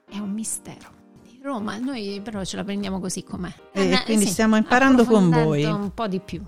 È 0.06 0.18
un 0.18 0.32
mistero. 0.32 0.98
Roma, 1.42 1.78
noi 1.78 2.20
però 2.22 2.44
ce 2.44 2.56
la 2.56 2.64
prendiamo 2.64 3.00
così 3.00 3.24
com'è. 3.24 3.54
E 3.72 3.90
eh, 3.90 4.02
quindi 4.04 4.26
sì, 4.26 4.32
stiamo 4.32 4.56
imparando 4.56 5.06
con 5.06 5.30
voi. 5.30 5.64
Un 5.64 5.94
po' 5.94 6.06
di 6.06 6.20
più. 6.20 6.42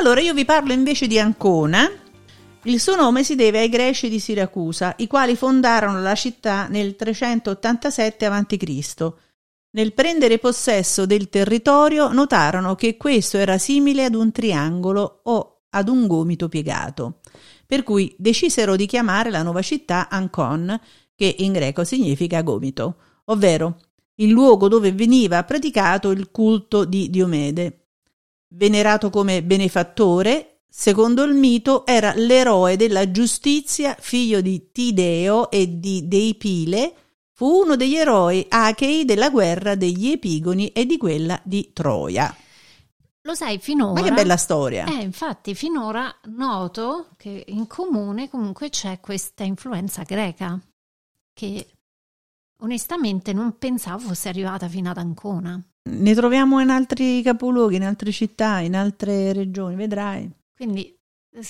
Allora 0.00 0.22
io 0.22 0.32
vi 0.32 0.46
parlo 0.46 0.72
invece 0.72 1.06
di 1.06 1.18
Ancona. 1.18 1.86
Il 2.62 2.80
suo 2.80 2.96
nome 2.96 3.22
si 3.22 3.34
deve 3.34 3.58
ai 3.58 3.68
greci 3.68 4.08
di 4.08 4.18
Siracusa, 4.18 4.94
i 4.96 5.06
quali 5.06 5.36
fondarono 5.36 6.00
la 6.00 6.14
città 6.14 6.68
nel 6.68 6.96
387 6.96 8.24
a.C. 8.24 9.12
Nel 9.72 9.92
prendere 9.92 10.38
possesso 10.38 11.04
del 11.04 11.28
territorio 11.28 12.14
notarono 12.14 12.76
che 12.76 12.96
questo 12.96 13.36
era 13.36 13.58
simile 13.58 14.06
ad 14.06 14.14
un 14.14 14.32
triangolo 14.32 15.20
o 15.24 15.64
ad 15.68 15.88
un 15.90 16.06
gomito 16.06 16.48
piegato, 16.48 17.18
per 17.66 17.82
cui 17.82 18.14
decisero 18.16 18.76
di 18.76 18.86
chiamare 18.86 19.28
la 19.28 19.42
nuova 19.42 19.60
città 19.60 20.08
Ancon, 20.08 20.80
che 21.14 21.34
in 21.40 21.52
greco 21.52 21.84
significa 21.84 22.40
gomito, 22.40 22.96
ovvero 23.26 23.76
il 24.14 24.30
luogo 24.30 24.66
dove 24.66 24.92
veniva 24.92 25.44
praticato 25.44 26.08
il 26.08 26.30
culto 26.30 26.86
di 26.86 27.10
Diomede. 27.10 27.80
Venerato 28.52 29.10
come 29.10 29.44
benefattore, 29.44 30.62
secondo 30.68 31.22
il 31.22 31.34
mito 31.34 31.86
era 31.86 32.12
l'eroe 32.14 32.76
della 32.76 33.10
giustizia, 33.10 33.96
figlio 33.98 34.40
di 34.40 34.72
Tideo 34.72 35.50
e 35.50 35.78
di 35.78 36.08
Deipile, 36.08 36.94
fu 37.30 37.62
uno 37.62 37.76
degli 37.76 37.94
eroi 37.94 38.44
achei 38.48 39.04
della 39.04 39.30
guerra 39.30 39.76
degli 39.76 40.10
Epigoni 40.10 40.68
e 40.72 40.84
di 40.84 40.96
quella 40.96 41.40
di 41.44 41.70
Troia. 41.72 42.34
Lo 43.22 43.34
sai, 43.34 43.58
finora. 43.58 44.00
Ma 44.00 44.02
che 44.02 44.12
bella 44.12 44.36
storia! 44.36 44.86
Eh, 44.86 45.02
infatti, 45.02 45.54
finora 45.54 46.12
noto 46.24 47.10
che 47.16 47.44
in 47.48 47.66
comune 47.66 48.28
comunque 48.28 48.68
c'è 48.68 48.98
questa 48.98 49.44
influenza 49.44 50.02
greca 50.02 50.58
che 51.32 51.66
onestamente 52.62 53.32
non 53.32 53.58
pensavo 53.58 54.08
fosse 54.08 54.28
arrivata 54.28 54.68
fino 54.68 54.90
ad 54.90 54.96
Ancona. 54.96 55.62
Ne 55.90 56.14
troviamo 56.14 56.60
in 56.60 56.70
altri 56.70 57.22
capoluoghi, 57.22 57.76
in 57.76 57.84
altre 57.84 58.12
città, 58.12 58.60
in 58.60 58.76
altre 58.76 59.32
regioni, 59.32 59.74
vedrai. 59.74 60.30
Quindi 60.54 60.94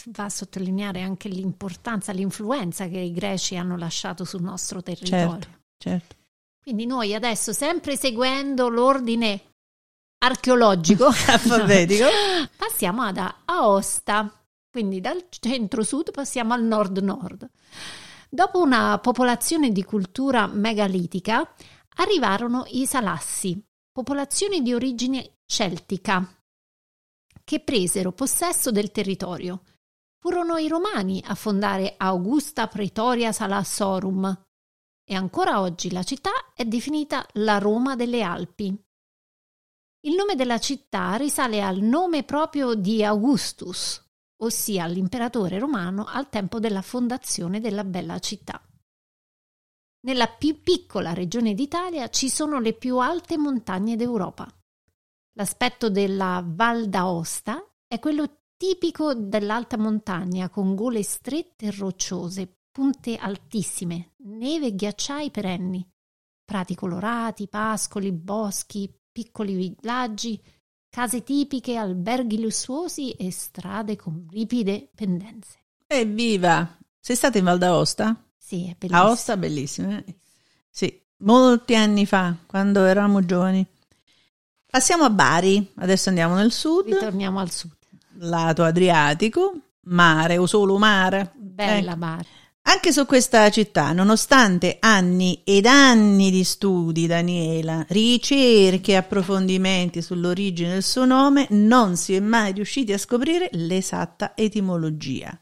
va 0.06 0.25
a 0.25 0.30
sottolineare 0.30 1.02
anche 1.02 1.28
l'importanza, 1.28 2.12
l'influenza 2.12 2.88
che 2.88 2.99
i 2.99 3.12
greci 3.12 3.56
hanno 3.56 3.76
lasciato 3.76 4.25
sul 4.25 4.42
nostro 4.42 4.82
territorio. 4.82 5.38
Certo, 5.38 5.49
certo. 5.78 6.16
Quindi 6.62 6.87
noi 6.87 7.14
adesso, 7.14 7.52
sempre 7.52 7.97
seguendo 7.97 8.68
l'ordine 8.68 9.40
archeologico, 10.18 11.06
alfabetico, 11.26 12.06
passiamo 12.56 13.02
ad 13.02 13.18
Aosta. 13.47 14.32
Quindi 14.70 15.00
dal 15.00 15.26
centro-sud 15.28 16.12
passiamo 16.12 16.54
al 16.54 16.62
nord-nord. 16.62 17.49
Dopo 18.28 18.61
una 18.61 18.99
popolazione 18.99 19.70
di 19.73 19.82
cultura 19.82 20.47
megalitica, 20.47 21.52
arrivarono 21.97 22.64
i 22.68 22.87
Salassi, 22.87 23.61
popolazioni 24.00 24.62
di 24.62 24.73
origine 24.73 25.40
celtica, 25.45 26.26
che 27.45 27.61
presero 27.61 28.12
possesso 28.12 28.71
del 28.71 28.90
territorio. 28.92 29.64
Furono 30.19 30.57
i 30.57 30.69
Romani 30.69 31.23
a 31.26 31.35
fondare 31.35 31.97
Augusta 31.99 32.66
Praetoria 32.66 33.30
Salassorum 33.30 34.42
e 35.04 35.14
ancora 35.14 35.61
oggi 35.61 35.90
la 35.90 36.02
città 36.02 36.30
è 36.54 36.64
definita 36.64 37.26
la 37.35 37.59
Roma 37.59 37.95
delle 37.95 38.23
Alpi. 38.23 38.69
Il 40.07 40.14
nome 40.14 40.35
della 40.35 40.59
città 40.59 41.16
risale 41.16 41.61
al 41.61 41.80
nome 41.80 42.23
proprio 42.23 42.73
di 42.73 43.04
Augustus, 43.04 44.02
ossia 44.42 44.87
l'imperatore 44.87 45.59
romano 45.59 46.07
al 46.07 46.30
tempo 46.30 46.59
della 46.59 46.80
fondazione 46.80 47.61
della 47.61 47.85
bella 47.85 48.19
città. 48.19 48.62
Nella 50.00 50.28
più 50.28 50.62
piccola 50.62 51.12
regione 51.12 51.54
d'Italia 51.54 52.09
ci 52.09 52.28
sono 52.28 52.61
le 52.61 52.73
più 52.73 52.99
alte 52.99 53.37
montagne 53.37 53.97
d'Europa. 53.97 54.47
L'aspetto 55.33 55.90
della 55.90 56.42
Val 56.47 56.88
d'Aosta 56.88 57.64
è 57.87 57.99
quello 57.99 58.42
tipico 58.57 59.14
dell'alta 59.14 59.76
montagna 59.76 60.49
con 60.49 60.75
gole 60.75 61.02
strette 61.02 61.66
e 61.66 61.71
rocciose, 61.71 62.57
punte 62.71 63.16
altissime, 63.16 64.12
neve 64.25 64.66
e 64.66 64.75
ghiacciai 64.75 65.30
perenni, 65.30 65.87
prati 66.45 66.75
colorati, 66.75 67.49
pascoli, 67.49 68.12
boschi, 68.12 68.92
piccoli 69.11 69.54
villaggi, 69.54 70.40
case 70.88 71.23
tipiche, 71.23 71.76
alberghi 71.76 72.40
lussuosi 72.40 73.12
e 73.12 73.30
strade 73.30 73.97
con 73.97 74.26
ripide 74.30 74.90
pendenze. 74.95 75.59
Evviva! 75.87 76.76
Sei 76.99 77.16
stata 77.16 77.38
in 77.38 77.45
Val 77.45 77.59
d'Aosta? 77.59 78.30
Sì, 78.50 78.64
è 78.69 78.75
bellissimo. 78.76 79.07
Aosta 79.07 79.37
bellissima. 79.37 79.97
eh? 79.99 80.14
Sì, 80.69 81.00
molti 81.19 81.76
anni 81.76 82.04
fa, 82.04 82.35
quando 82.47 82.85
eravamo 82.85 83.25
giovani. 83.25 83.64
Passiamo 84.69 85.04
a 85.04 85.11
Bari, 85.11 85.71
adesso 85.76 86.09
andiamo 86.09 86.35
nel 86.35 86.50
sud, 86.50 86.87
Ritorniamo 86.87 87.38
al 87.38 87.52
sud. 87.52 87.71
lato 88.19 88.64
Adriatico, 88.64 89.52
mare 89.83 90.37
o 90.37 90.47
solo 90.47 90.78
mare. 90.78 91.30
Bella 91.37 91.90
Ecco. 91.90 91.99
Bari. 91.99 92.26
Anche 92.62 92.92
su 92.92 93.07
questa 93.07 93.49
città, 93.50 93.92
nonostante 93.92 94.78
anni 94.80 95.42
ed 95.45 95.66
anni 95.66 96.33
di 96.33 96.42
studi, 96.42 97.07
Daniela, 97.07 97.85
ricerche 97.90 98.92
e 98.92 98.97
approfondimenti 98.97 100.02
sull'origine 100.02 100.73
del 100.73 100.83
suo 100.83 101.04
nome, 101.04 101.47
non 101.50 101.97
si 101.97 102.16
è 102.16 102.21
mai 102.21 102.50
riusciti 102.52 102.92
a 102.92 102.99
scoprire 102.99 103.49
l'esatta 103.52 104.33
etimologia. 104.35 105.40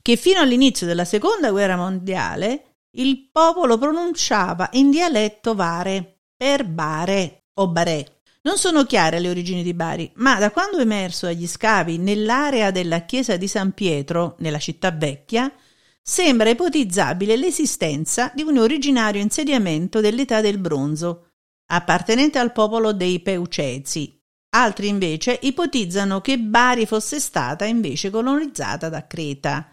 Che 0.00 0.16
fino 0.16 0.40
all'inizio 0.40 0.86
della 0.86 1.04
seconda 1.04 1.50
guerra 1.50 1.76
mondiale 1.76 2.76
il 2.96 3.28
popolo 3.30 3.78
pronunciava 3.78 4.68
in 4.72 4.90
dialetto 4.90 5.54
vare 5.54 6.20
per 6.36 6.64
bare 6.64 7.44
o 7.54 7.68
barè. 7.68 8.04
Non 8.42 8.56
sono 8.56 8.84
chiare 8.84 9.18
le 9.18 9.28
origini 9.28 9.62
di 9.62 9.74
Bari, 9.74 10.10
ma 10.16 10.38
da 10.38 10.50
quando 10.50 10.78
è 10.78 10.82
emerso 10.82 11.26
agli 11.26 11.46
scavi 11.46 11.98
nell'area 11.98 12.70
della 12.70 13.00
chiesa 13.00 13.36
di 13.36 13.48
San 13.48 13.72
Pietro, 13.72 14.36
nella 14.38 14.58
città 14.58 14.90
vecchia, 14.90 15.52
sembra 16.00 16.48
ipotizzabile 16.48 17.36
l'esistenza 17.36 18.32
di 18.34 18.42
un 18.42 18.56
originario 18.56 19.20
insediamento 19.20 20.00
dell'età 20.00 20.40
del 20.40 20.58
bronzo, 20.58 21.32
appartenente 21.66 22.38
al 22.38 22.52
popolo 22.52 22.92
dei 22.92 23.20
Peucezi. 23.20 24.18
Altri 24.50 24.88
invece 24.88 25.38
ipotizzano 25.42 26.22
che 26.22 26.38
Bari 26.38 26.86
fosse 26.86 27.20
stata 27.20 27.66
invece 27.66 28.08
colonizzata 28.08 28.88
da 28.88 29.06
Creta. 29.06 29.70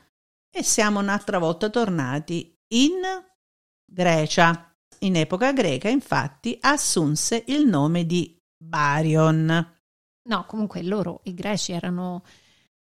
E 0.58 0.64
siamo 0.64 1.00
un'altra 1.02 1.38
volta 1.38 1.70
tornati 1.70 2.58
in 2.70 2.94
Grecia. 3.86 4.74
In 5.00 5.18
epoca 5.18 5.52
greca, 5.52 5.90
infatti, 5.90 6.58
assunse 6.62 7.44
il 7.48 7.66
nome 7.68 8.06
di 8.06 8.42
Barion. 8.58 9.74
No, 10.30 10.46
comunque 10.46 10.82
loro, 10.82 11.20
i 11.26 11.34
greci, 11.34 11.74
erano 11.74 12.24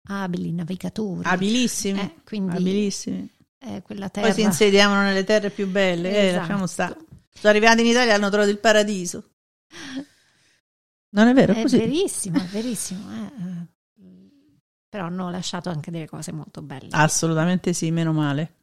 abili 0.09 0.53
navigatori. 0.53 1.23
Abilissimi. 1.29 1.99
Eh, 2.01 2.15
quindi 2.25 2.57
Abilissimi. 2.57 3.29
eh, 3.59 3.83
quella 3.83 4.09
terra... 4.11 4.29
Poi 4.29 4.37
si 4.37 4.43
insediavano 4.43 5.03
nelle 5.03 5.25
terre 5.25 5.51
più 5.51 5.67
belle. 5.69 6.11
Eh, 6.11 6.27
Esatto. 6.29 6.39
lasciamo 6.39 6.67
stare. 6.69 6.97
Sono 7.33 7.53
arrivati 7.53 7.81
in 7.81 7.87
Italia 7.89 8.13
e 8.13 8.15
hanno 8.15 8.29
trovato 8.31 8.51
il 8.51 8.59
paradiso. 8.61 9.31
Non 11.11 11.27
è 11.27 11.35
vero? 11.35 11.53
È 11.53 11.59
È 11.59 11.63
così. 11.63 11.79
verissimo, 11.79 12.39
è 12.39 12.45
verissimo. 12.45 13.13
eh, 13.13 13.25
eh. 13.27 13.56
Però 14.97 15.09
hanno 15.09 15.29
lasciato 15.29 15.69
anche 15.69 15.91
delle 15.91 16.09
cose 16.09 16.33
molto 16.33 16.63
belle. 16.63 16.89
Assolutamente 16.93 17.75
sì, 17.75 17.91
meno 17.91 18.15
male. 18.15 18.61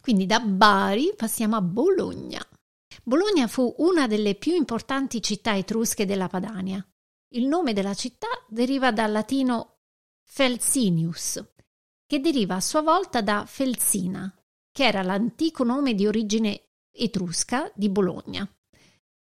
Quindi 0.00 0.24
da 0.24 0.38
Bari 0.38 1.12
passiamo 1.16 1.56
a 1.56 1.60
Bologna. 1.60 2.40
Bologna 3.02 3.48
fu 3.48 3.74
una 3.78 4.06
delle 4.06 4.36
più 4.36 4.54
importanti 4.54 5.20
città 5.20 5.56
etrusche 5.56 6.06
della 6.06 6.28
Padania. 6.28 6.86
Il 7.30 7.48
nome 7.48 7.72
della 7.72 7.94
città 7.94 8.28
deriva 8.46 8.92
dal 8.92 9.10
latino 9.10 9.78
Felsinius, 10.22 11.44
che 12.06 12.20
deriva 12.20 12.54
a 12.54 12.60
sua 12.60 12.82
volta 12.82 13.20
da 13.20 13.44
Felsina, 13.44 14.32
che 14.70 14.84
era 14.84 15.02
l'antico 15.02 15.64
nome 15.64 15.94
di 15.94 16.06
origine 16.06 16.68
etrusca 16.92 17.68
di 17.74 17.88
Bologna. 17.88 18.48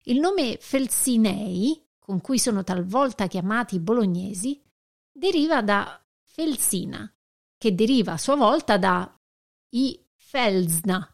Il 0.05 0.21
nome 0.21 0.59
Felsinei, 0.61 1.83
con 1.99 2.21
cui 2.21 2.39
sono 2.39 2.63
talvolta 2.65 3.29
chiamati 3.29 3.77
i 3.77 3.81
bolognesi, 3.81 4.63
deriva 5.11 5.63
da 5.63 6.02
Felsina, 6.35 7.13
che 7.59 7.75
deriva 7.75 8.13
a 8.13 8.17
sua 8.19 8.37
volta 8.37 8.79
da 8.79 9.15
i 9.75 10.03
Felsna, 10.17 11.07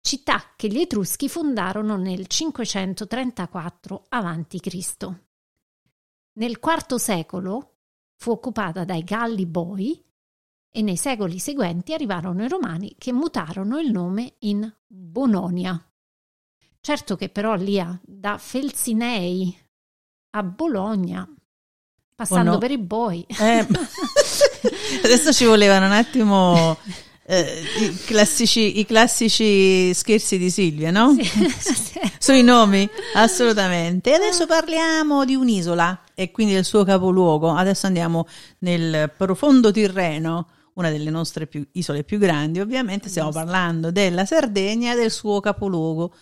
città 0.00 0.54
che 0.56 0.68
gli 0.68 0.78
Etruschi 0.78 1.28
fondarono 1.28 1.96
nel 1.98 2.26
534 2.26 4.06
a.C. 4.08 5.08
Nel 6.38 6.58
IV 6.58 6.94
secolo 6.96 7.76
fu 8.16 8.30
occupata 8.30 8.84
dai 8.84 9.04
Galli 9.04 9.44
Boi 9.44 10.02
e 10.72 10.82
nei 10.82 10.96
secoli 10.96 11.38
seguenti 11.38 11.92
arrivarono 11.92 12.42
i 12.44 12.48
Romani 12.48 12.94
che 12.96 13.12
mutarono 13.12 13.78
il 13.78 13.90
nome 13.90 14.36
in 14.40 14.72
Bononia. 14.86 15.78
Certo 16.80 17.16
che 17.16 17.28
però 17.28 17.54
lì 17.56 17.78
a- 17.78 17.98
da 18.02 18.38
Felsinei 18.38 19.54
a 20.30 20.42
Bologna, 20.42 21.28
passando 22.14 22.50
Bono- 22.52 22.58
per 22.58 22.70
i 22.70 22.78
Boi. 22.78 23.26
Eh, 23.28 23.66
adesso 25.04 25.32
ci 25.32 25.44
volevano 25.44 25.86
un 25.86 25.92
attimo 25.92 26.76
eh, 27.30 27.62
i, 27.78 27.96
classici, 28.06 28.80
i 28.80 28.84
classici 28.84 29.94
scherzi 29.94 30.36
di 30.36 30.50
Silvia, 30.50 30.90
no? 30.90 31.14
Sì. 31.14 32.00
Sui 32.18 32.42
nomi, 32.42 32.88
assolutamente. 33.14 34.10
E 34.10 34.14
adesso 34.14 34.46
parliamo 34.46 35.24
di 35.24 35.36
un'isola 35.36 36.06
e 36.14 36.32
quindi 36.32 36.54
del 36.54 36.64
suo 36.64 36.82
capoluogo. 36.82 37.52
Adesso 37.52 37.86
andiamo 37.86 38.26
nel 38.58 39.12
profondo 39.16 39.70
Tirreno, 39.70 40.48
una 40.74 40.90
delle 40.90 41.10
nostre 41.10 41.46
più- 41.46 41.64
isole 41.72 42.02
più 42.02 42.18
grandi. 42.18 42.58
Ovviamente 42.58 43.08
stiamo 43.08 43.30
parlando 43.30 43.92
della 43.92 44.24
Sardegna 44.24 44.92
e 44.92 44.96
del 44.96 45.12
suo 45.12 45.38
capoluogo, 45.38 46.12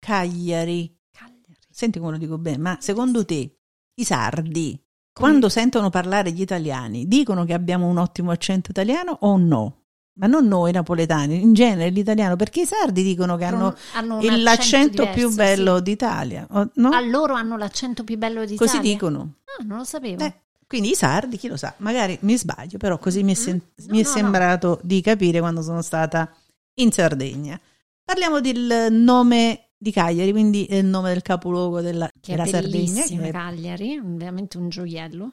Cagliari. 0.00 0.92
Cagliari. 1.12 1.60
Senti 1.70 2.00
come 2.00 2.12
lo 2.12 2.18
dico 2.18 2.38
bene, 2.38 2.58
ma 2.58 2.76
secondo 2.80 3.24
te 3.24 3.56
i 3.94 4.04
sardi, 4.04 4.76
quando 5.18 5.48
sentono 5.48 5.88
parlare 5.88 6.30
gli 6.30 6.42
italiani, 6.42 7.08
dicono 7.08 7.44
che 7.44 7.54
abbiamo 7.54 7.86
un 7.86 7.96
ottimo 7.96 8.30
accento 8.30 8.70
italiano 8.70 9.16
o 9.22 9.36
no? 9.38 9.84
Ma 10.18 10.26
non 10.26 10.46
noi 10.46 10.72
napoletani, 10.72 11.40
in 11.40 11.54
genere 11.54 11.90
l'italiano, 11.90 12.36
perché 12.36 12.62
i 12.62 12.66
sardi 12.66 13.02
dicono 13.02 13.36
che 13.36 13.44
hanno 13.44 13.74
hanno 13.94 14.20
l'accento 14.20 15.02
diverso, 15.02 15.12
più 15.12 15.34
bello 15.34 15.76
sì. 15.76 15.82
d'Italia, 15.82 16.46
no? 16.74 16.88
A 16.90 17.00
loro 17.00 17.34
hanno 17.34 17.56
l'accento 17.56 18.04
più 18.04 18.16
bello 18.16 18.44
d'Italia. 18.44 18.72
Così 18.72 18.78
dicono. 18.80 19.36
Ah, 19.44 19.64
non 19.64 19.78
lo 19.78 19.84
sapevo. 19.84 20.22
Eh, 20.22 20.34
quindi 20.66 20.90
i 20.90 20.94
sardi, 20.94 21.36
chi 21.36 21.48
lo 21.48 21.56
sa, 21.56 21.74
magari 21.78 22.18
mi 22.22 22.36
sbaglio, 22.36 22.76
però 22.76 22.98
così 22.98 23.22
mi 23.22 23.32
è, 23.32 23.34
sen- 23.34 23.60
no, 23.74 23.84
mi 23.88 24.00
è 24.00 24.04
no. 24.04 24.08
sembrato 24.08 24.80
di 24.82 25.00
capire 25.00 25.38
quando 25.40 25.62
sono 25.62 25.80
stata 25.80 26.30
in 26.74 26.92
Sardegna. 26.92 27.58
Parliamo 28.04 28.40
del 28.40 28.88
nome 28.90 29.65
di 29.78 29.92
Cagliari, 29.92 30.30
quindi 30.30 30.64
è 30.64 30.76
il 30.76 30.86
nome 30.86 31.12
del 31.12 31.22
capoluogo 31.22 31.80
della, 31.80 32.08
che 32.20 32.32
è 32.32 32.36
della 32.36 32.46
Sardegna. 32.46 33.04
che 33.04 33.28
è- 33.28 33.30
Cagliari, 33.30 34.00
veramente 34.02 34.56
un 34.58 34.68
gioiello. 34.68 35.32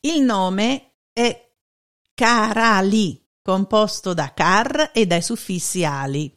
Il 0.00 0.22
nome 0.22 0.92
è 1.12 1.48
Carali, 2.14 3.22
composto 3.42 4.14
da 4.14 4.32
car 4.34 4.90
e 4.92 5.06
dai 5.06 5.22
suffissi 5.22 5.84
ali. 5.84 6.32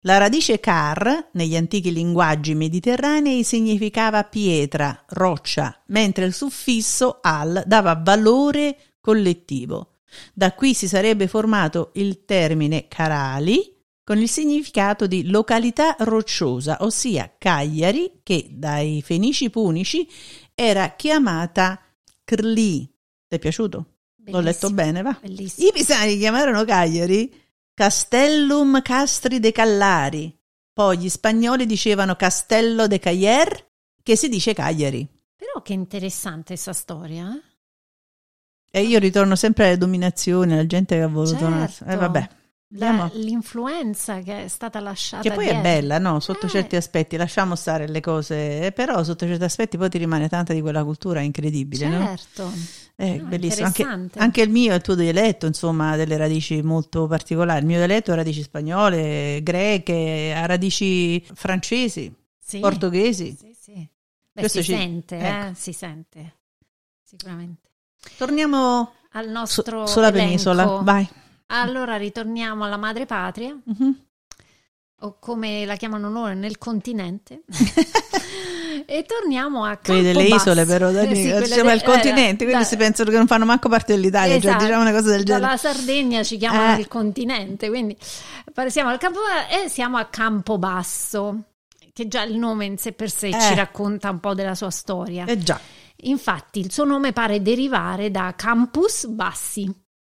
La 0.00 0.18
radice 0.18 0.60
car, 0.60 1.30
negli 1.32 1.56
antichi 1.56 1.92
linguaggi 1.92 2.54
mediterranei, 2.54 3.42
significava 3.42 4.22
pietra, 4.24 5.04
roccia, 5.08 5.82
mentre 5.86 6.26
il 6.26 6.32
suffisso 6.32 7.18
al 7.20 7.64
dava 7.66 7.94
valore 7.94 8.78
collettivo. 9.00 9.96
Da 10.32 10.52
qui 10.52 10.74
si 10.74 10.86
sarebbe 10.86 11.26
formato 11.26 11.90
il 11.94 12.24
termine 12.24 12.86
Carali 12.86 13.75
con 14.06 14.18
il 14.18 14.28
significato 14.28 15.08
di 15.08 15.28
località 15.28 15.96
rocciosa, 15.98 16.76
ossia 16.82 17.34
Cagliari, 17.36 18.20
che 18.22 18.46
dai 18.52 19.02
fenici 19.02 19.50
punici 19.50 20.08
era 20.54 20.94
chiamata 20.94 21.80
Crli. 22.22 22.86
Ti 23.26 23.34
è 23.34 23.38
piaciuto? 23.40 23.94
L'ho 24.26 24.38
letto 24.38 24.70
Bellissimo, 24.70 24.74
bene, 24.74 25.02
va? 25.02 25.18
Bellissimo. 25.20 25.66
I 25.66 25.72
pisani 25.72 26.18
chiamarono 26.18 26.64
Cagliari 26.64 27.34
Castellum 27.74 28.80
Castri 28.80 29.40
de 29.40 29.50
Callari. 29.50 30.38
Poi 30.72 30.98
gli 30.98 31.08
spagnoli 31.08 31.66
dicevano 31.66 32.14
Castello 32.14 32.86
de 32.86 33.00
Caglier, 33.00 33.70
che 34.04 34.14
si 34.14 34.28
dice 34.28 34.54
Cagliari. 34.54 35.04
Però 35.34 35.62
che 35.62 35.72
interessante 35.72 36.52
questa 36.52 36.72
storia. 36.72 37.34
eh? 37.34 38.78
E 38.78 38.82
io 38.82 39.00
ritorno 39.00 39.34
sempre 39.34 39.66
alle 39.66 39.78
dominazioni, 39.78 40.52
alla 40.52 40.66
gente 40.66 40.94
che 40.94 41.02
ha 41.02 41.08
voluto... 41.08 41.38
Certo. 41.38 41.84
Eh, 41.86 41.96
vabbè. 41.96 42.28
La- 42.70 43.08
l'influenza 43.14 44.18
che 44.20 44.44
è 44.44 44.48
stata 44.48 44.80
lasciata 44.80 45.22
Che 45.22 45.30
poi 45.32 45.44
è 45.46 45.52
dietro. 45.52 45.62
bella, 45.62 45.98
no? 45.98 46.18
Sotto 46.18 46.46
Eh. 46.46 46.48
certi 46.48 46.74
aspetti, 46.74 47.16
lasciamo 47.16 47.54
stare 47.54 47.86
le 47.86 48.00
cose, 48.00 48.66
eh, 48.66 48.72
però 48.72 49.04
sotto 49.04 49.24
certi 49.24 49.44
aspetti 49.44 49.76
poi 49.76 49.88
ti 49.88 49.98
rimane 49.98 50.28
tanta 50.28 50.52
di 50.52 50.60
quella 50.60 50.82
cultura 50.82 51.20
incredibile, 51.20 51.86
no? 51.88 52.04
Certo. 52.04 52.52
È 52.96 53.16
No, 53.18 53.28
bellissimo. 53.28 53.66
Anche, 53.66 54.10
anche 54.16 54.42
il 54.42 54.50
mio 54.50 54.72
e 54.72 54.76
il 54.76 54.82
tuo 54.82 54.96
dialetto, 54.96 55.46
insomma, 55.46 55.92
ha 55.92 55.96
delle 55.96 56.16
radici 56.16 56.60
molto 56.62 57.06
particolari. 57.06 57.60
Il 57.60 57.66
mio 57.66 57.76
dialetto 57.76 58.10
ha 58.10 58.16
radici 58.16 58.42
spagnole, 58.42 59.40
greche, 59.44 60.32
ha 60.36 60.44
radici 60.46 61.24
francesi, 61.34 62.12
Sì. 62.38 62.58
portoghesi. 62.58 63.36
Sì, 63.38 63.56
sì. 63.58 63.88
Beh, 64.32 64.48
si 64.48 64.62
ci- 64.64 64.72
sente, 64.72 65.18
ecco. 65.18 65.46
eh, 65.50 65.54
si 65.54 65.72
sente, 65.72 66.34
sicuramente. 67.04 67.70
Torniamo 68.16 68.92
Al 69.12 69.26
su- 69.26 69.30
nostro 69.30 69.86
sulla 69.86 70.08
elenco. 70.08 70.24
penisola. 70.26 70.64
Vai. 70.82 71.08
Allora 71.46 71.96
ritorniamo 71.96 72.64
alla 72.64 72.76
madre 72.76 73.06
patria, 73.06 73.56
Mhm. 73.64 74.00
o 75.00 75.18
come 75.20 75.64
la 75.64 75.76
chiamano 75.76 76.10
loro 76.10 76.34
nel 76.34 76.58
continente. 76.58 77.42
e 78.86 79.04
torniamo 79.06 79.64
a 79.64 79.76
Quelli 79.78 80.02
delle 80.02 80.20
Campobasso. 80.28 80.50
isole, 80.50 80.64
però, 80.66 80.88
Eh 80.88 80.92
Dani, 80.92 81.14
sì, 81.22 81.30
quelle 81.30 81.46
siamo 81.46 81.70
al 81.70 81.78
de- 81.78 81.84
continente, 81.84 82.42
eh, 82.44 82.46
quindi 82.46 82.62
da- 82.62 82.64
si 82.64 82.76
pensano 82.76 83.10
che 83.10 83.16
non 83.16 83.26
fanno 83.26 83.44
manco 83.44 83.68
parte 83.68 83.94
dell'Italia, 83.94 84.34
cioè 84.40 84.50
Esatto. 84.50 84.64
diciamo 84.64 84.82
una 84.82 84.92
cosa 84.92 85.10
del 85.10 85.24
genere. 85.24 85.44
Dalla 85.44 85.56
Sardegna 85.56 86.22
ci 86.24 86.36
chiamano 86.36 86.76
Eh. 86.76 86.80
il 86.80 86.88
continente, 86.88 87.68
quindi 87.68 87.96
siamo 88.68 88.90
al 88.90 88.98
campo 88.98 89.20
e 89.50 89.68
siamo 89.68 89.96
a 89.98 90.04
Campobasso, 90.06 91.42
che 91.92 92.08
già 92.08 92.22
il 92.22 92.36
nome 92.36 92.64
in 92.64 92.76
sé 92.78 92.92
per 92.92 93.10
sé 93.10 93.28
Eh. 93.28 93.40
ci 93.40 93.54
racconta 93.54 94.10
un 94.10 94.18
po' 94.20 94.34
della 94.34 94.54
sua 94.54 94.70
storia. 94.70 95.24
Eh 95.26 95.38
già, 95.38 95.60
Infatti 96.00 96.58
il 96.60 96.70
suo 96.70 96.84
nome 96.84 97.12
pare 97.14 97.40
derivare 97.40 98.10
da 98.10 98.34
Campus 98.36 99.06
Bassi, 99.06 99.66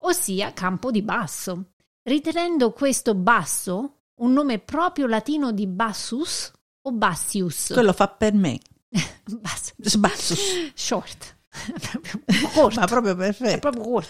ossia 0.07 0.53
campo 0.53 0.91
di 0.91 1.03
basso, 1.03 1.73
ritenendo 2.03 2.73
questo 2.73 3.15
basso 3.15 3.93
un 4.21 4.33
nome 4.33 4.59
proprio 4.59 5.07
latino 5.07 5.53
di 5.53 5.67
Bassus 5.67 6.51
o 6.83 6.93
Bassius. 6.93 7.71
quello 7.73 7.93
fa 7.93 8.09
per 8.09 8.33
me. 8.33 8.59
Basso. 9.27 9.73
Sbasso. 9.79 10.35
Short. 10.75 11.37
Corto. 12.55 12.81
Ma 12.81 12.87
proprio 12.87 13.13
È 13.13 13.17
perfetto. 13.17 13.59
proprio 13.59 13.83
corto. 13.83 14.09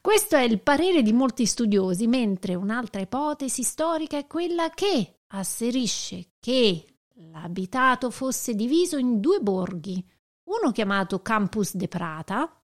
Questo 0.00 0.36
è 0.36 0.42
il 0.42 0.60
parere 0.60 1.02
di 1.02 1.12
molti 1.12 1.46
studiosi, 1.46 2.06
mentre 2.06 2.54
un'altra 2.54 3.00
ipotesi 3.00 3.62
storica 3.62 4.16
è 4.16 4.26
quella 4.26 4.70
che 4.70 5.20
asserisce 5.28 6.30
che 6.40 6.84
l'abitato 7.30 8.10
fosse 8.10 8.54
diviso 8.54 8.96
in 8.96 9.20
due 9.20 9.40
borghi, 9.40 10.02
uno 10.44 10.72
chiamato 10.72 11.20
Campus 11.20 11.74
de 11.74 11.88
Prata, 11.88 12.57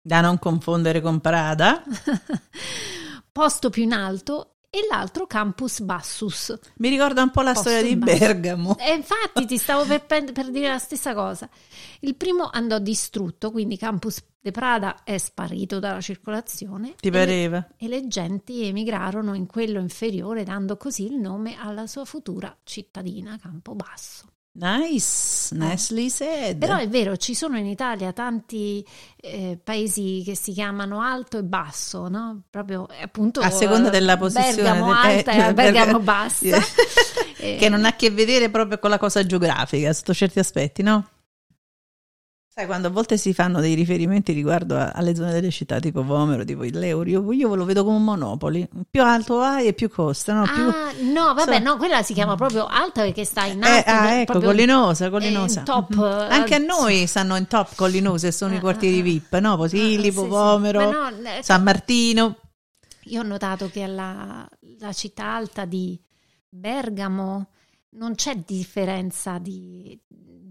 Da 0.00 0.20
non 0.20 0.38
confondere 0.38 1.00
con 1.00 1.20
Prada. 1.20 1.82
posto 3.32 3.70
più 3.70 3.82
in 3.82 3.92
alto, 3.92 4.56
e 4.70 4.86
l'altro 4.88 5.26
Campus 5.26 5.80
Bassus. 5.80 6.56
Mi 6.76 6.88
ricorda 6.88 7.22
un 7.22 7.30
po' 7.30 7.42
la 7.42 7.54
storia 7.54 7.82
di. 7.82 7.96
Bergamo. 7.96 8.78
E 8.78 8.94
infatti 8.94 9.44
ti 9.44 9.58
stavo 9.58 9.84
per, 9.84 10.04
per 10.06 10.50
dire 10.50 10.68
la 10.68 10.78
stessa 10.78 11.12
cosa. 11.12 11.48
Il 12.00 12.14
primo 12.14 12.48
andò 12.50 12.78
distrutto, 12.78 13.50
quindi 13.50 13.76
Campus 13.76 14.22
de 14.40 14.52
Prada 14.52 15.02
è 15.02 15.18
sparito 15.18 15.80
dalla 15.80 16.00
circolazione. 16.00 16.94
Ti 16.94 17.08
e- 17.08 17.10
pareva? 17.10 17.66
e 17.76 17.88
le 17.88 18.06
genti 18.06 18.64
emigrarono 18.64 19.34
in 19.34 19.46
quello 19.46 19.80
inferiore, 19.80 20.44
dando 20.44 20.76
così 20.76 21.04
il 21.04 21.16
nome 21.16 21.56
alla 21.58 21.88
sua 21.88 22.04
futura 22.04 22.56
cittadina 22.62 23.36
Campobasso. 23.42 24.26
Nice, 24.52 25.54
nicely 25.54 26.10
said. 26.10 26.58
Però 26.58 26.76
è 26.76 26.88
vero, 26.88 27.16
ci 27.16 27.34
sono 27.34 27.56
in 27.56 27.66
Italia 27.66 28.12
tanti 28.12 28.84
eh, 29.16 29.58
paesi 29.62 30.22
che 30.24 30.34
si 30.34 30.52
chiamano 30.52 31.00
alto 31.00 31.38
e 31.38 31.44
basso, 31.44 32.08
no? 32.08 32.42
Proprio 32.50 32.88
eh, 32.88 33.02
appunto 33.02 33.40
a 33.40 33.50
seconda 33.50 33.88
eh, 33.88 33.90
della 33.92 34.16
posizione 34.16 34.54
Bergamo 34.56 34.86
del- 34.86 34.94
alta 34.94 35.32
eh, 35.32 35.48
e 35.48 35.54
Bergamo 35.54 36.00
bassa. 36.00 36.58
Eh, 37.42 37.56
che 37.56 37.70
non 37.70 37.86
ha 37.86 37.88
a 37.88 37.96
che 37.96 38.10
vedere 38.10 38.50
proprio 38.50 38.78
con 38.78 38.90
la 38.90 38.98
cosa 38.98 39.24
geografica 39.24 39.90
sotto 39.94 40.12
certi 40.12 40.38
aspetti, 40.40 40.82
no? 40.82 41.08
Sai, 42.60 42.68
quando 42.68 42.88
a 42.88 42.90
volte 42.90 43.16
si 43.16 43.32
fanno 43.32 43.58
dei 43.60 43.72
riferimenti 43.72 44.34
riguardo 44.34 44.76
a- 44.76 44.90
alle 44.90 45.14
zone 45.14 45.32
delle 45.32 45.50
città, 45.50 45.78
tipo 45.80 46.04
Vomero, 46.04 46.44
tipo 46.44 46.62
il 46.64 46.78
Leuri, 46.78 47.12
io, 47.12 47.32
io 47.32 47.54
lo 47.54 47.64
vedo 47.64 47.84
come 47.84 47.96
un 47.96 48.04
monopoli. 48.04 48.68
Più 48.90 49.02
alto 49.02 49.36
vai 49.36 49.66
e 49.68 49.72
più 49.72 49.88
costa, 49.88 50.34
no? 50.34 50.42
Più... 50.42 50.62
Ah, 50.68 50.92
no, 51.10 51.32
vabbè, 51.32 51.56
so- 51.56 51.62
no, 51.62 51.76
quella 51.78 52.02
si 52.02 52.12
chiama 52.12 52.34
proprio 52.36 52.66
alta 52.66 53.00
perché 53.00 53.24
sta 53.24 53.46
in 53.46 53.62
Eh, 53.62 53.66
alto. 53.66 53.90
ah, 53.90 54.08
de- 54.10 54.20
ecco, 54.20 54.40
collinosa, 54.40 55.06
in 55.06 55.10
collinosa. 55.10 55.62
top, 55.62 55.92
eh, 55.92 56.34
Anche 56.34 56.56
a 56.56 56.58
noi 56.58 57.06
stanno 57.06 57.34
in 57.36 57.46
top 57.46 57.74
collinose, 57.76 58.30
sono 58.30 58.52
Eh, 58.52 58.56
i 58.58 58.60
quartieri 58.60 58.98
eh, 58.98 59.02
VIP, 59.04 59.38
no? 59.38 59.56
Posillipo, 59.56 60.18
sì, 60.20 60.26
sì. 60.26 60.28
Vomero, 60.28 60.90
Ma 60.90 61.08
no, 61.08 61.16
eh, 61.30 61.42
San 61.42 61.62
Martino. 61.62 62.36
Io 63.04 63.20
ho 63.22 63.24
notato 63.24 63.70
che 63.70 63.84
alla 63.84 64.46
la 64.78 64.92
città 64.92 65.24
alta 65.34 65.64
di 65.64 65.98
Bergamo 66.46 67.48
non 67.92 68.14
c'è 68.14 68.36
differenza 68.46 69.38
di, 69.38 69.98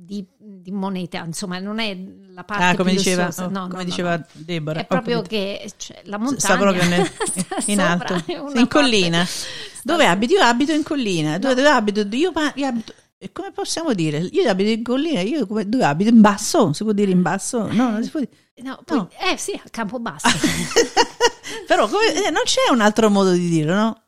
di- 0.09 0.25
di 0.39 0.71
moneta, 0.71 1.23
insomma, 1.23 1.59
non 1.59 1.77
è 1.79 1.95
la 2.33 2.43
parte 2.43 2.63
Ah, 2.63 2.75
come 2.75 2.91
diceva, 2.93 3.27
oh, 3.37 3.49
No, 3.49 3.67
come 3.67 3.83
no, 3.83 3.83
diceva 3.83 4.17
no. 4.17 4.25
Deborah. 4.33 4.79
È 4.79 4.85
proprio 4.85 5.21
capito. 5.21 5.35
che 5.35 5.71
cioè, 5.77 6.01
la 6.05 6.17
montagna 6.17 6.39
sta 6.39 6.57
proprio 6.57 6.83
nel- 6.87 7.05
sta 7.37 7.57
in 7.65 7.79
alto, 7.79 8.23
in 8.55 8.67
collina. 8.67 9.25
Dove 9.83 10.05
abiti? 10.07 10.33
Io 10.33 10.41
abito 10.41 10.71
in 10.71 10.81
collina. 10.83 11.37
Dove, 11.37 11.53
dove 11.53 11.69
abito? 11.69 11.99
Io, 12.01 12.31
io 12.55 12.65
abito. 12.67 12.93
e 13.19 13.31
Come 13.31 13.51
possiamo 13.51 13.93
dire? 13.93 14.17
Io 14.31 14.49
abito 14.49 14.69
in 14.71 14.83
collina, 14.83 15.21
io 15.21 15.45
come- 15.45 15.69
dove 15.69 15.83
abito? 15.85 16.09
In 16.09 16.21
basso? 16.21 16.73
Si 16.73 16.83
può 16.83 16.91
dire 16.91 17.11
in 17.11 17.21
basso? 17.21 17.67
No, 17.71 17.91
non 17.91 18.03
si 18.03 18.09
può 18.09 18.19
dire. 18.19 18.31
No, 18.63 18.79
poi- 18.83 18.97
No. 18.97 19.09
Eh 19.31 19.37
sì, 19.37 19.51
a 19.53 19.69
Campobasso. 19.69 20.27
Però 21.67 21.87
come- 21.87 22.25
eh, 22.25 22.29
non 22.31 22.41
c'è 22.45 22.71
un 22.71 22.81
altro 22.81 23.09
modo 23.09 23.31
di 23.31 23.47
dirlo, 23.47 23.73
no? 23.73 24.03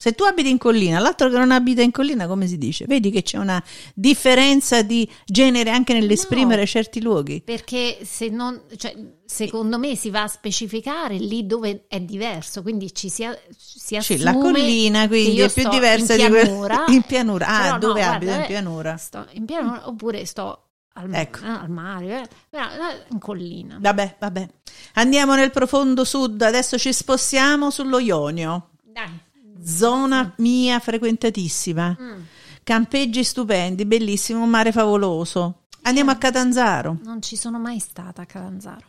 Se 0.00 0.12
tu 0.12 0.22
abiti 0.22 0.48
in 0.48 0.58
collina, 0.58 1.00
l'altro 1.00 1.28
che 1.28 1.36
non 1.36 1.50
abita 1.50 1.82
in 1.82 1.90
collina, 1.90 2.28
come 2.28 2.46
si 2.46 2.56
dice? 2.56 2.84
Vedi 2.86 3.10
che 3.10 3.22
c'è 3.22 3.36
una 3.36 3.60
differenza 3.92 4.82
di 4.82 5.10
genere 5.26 5.70
anche 5.70 5.92
nell'esprimere 5.92 6.60
No. 6.60 6.66
certi 6.66 7.02
luoghi. 7.02 7.42
Perché 7.44 7.98
se 8.04 8.28
non, 8.28 8.60
cioè, 8.76 8.94
secondo 9.24 9.76
me 9.76 9.96
si 9.96 10.10
va 10.10 10.22
a 10.22 10.28
specificare 10.28 11.16
lì 11.16 11.46
dove 11.46 11.86
è 11.88 11.98
diverso, 11.98 12.62
quindi 12.62 12.94
ci 12.94 13.08
si, 13.08 13.26
si 13.56 13.96
assume 13.96 14.20
la 14.20 14.34
collina 14.34 15.08
quindi 15.08 15.40
è 15.40 15.50
più 15.50 15.68
diversa 15.68 16.14
in 16.14 16.20
di 16.20 16.28
quella 16.28 16.44
pianura, 16.44 16.84
in 16.94 17.02
pianura. 17.02 17.46
Ah, 17.48 17.70
no, 17.72 17.78
dove 17.80 18.00
guarda, 18.00 18.14
abito 18.14 18.32
in 18.32 18.40
eh, 18.40 18.46
pianura? 18.46 18.96
Sto 18.98 19.26
in 19.32 19.44
pianura 19.46 19.88
oppure 19.88 20.24
sto 20.26 20.62
al, 20.92 21.12
Ecco. 21.12 21.44
eh, 21.44 21.48
al 21.48 21.70
mare, 21.70 22.28
eh, 22.50 22.56
eh, 22.56 23.04
in 23.10 23.18
collina. 23.18 23.78
Vabbè, 23.80 24.14
vabbè. 24.20 24.48
Andiamo 24.94 25.34
nel 25.34 25.50
profondo 25.50 26.04
sud, 26.04 26.40
adesso 26.40 26.78
ci 26.78 26.92
spostiamo 26.92 27.70
sullo 27.72 27.98
Ionio. 27.98 28.68
Dai. 28.84 29.26
Zona 29.62 30.34
mia 30.38 30.78
frequentatissima. 30.78 31.96
Mm. 32.00 32.20
Campeggi 32.62 33.24
stupendi, 33.24 33.84
bellissimo, 33.84 34.42
un 34.42 34.50
mare 34.50 34.72
favoloso. 34.72 35.66
Andiamo 35.82 36.10
a 36.10 36.16
Catanzaro. 36.16 36.98
Non 37.02 37.22
ci 37.22 37.36
sono 37.36 37.58
mai 37.58 37.78
stata 37.78 38.22
a 38.22 38.26
Catanzaro. 38.26 38.86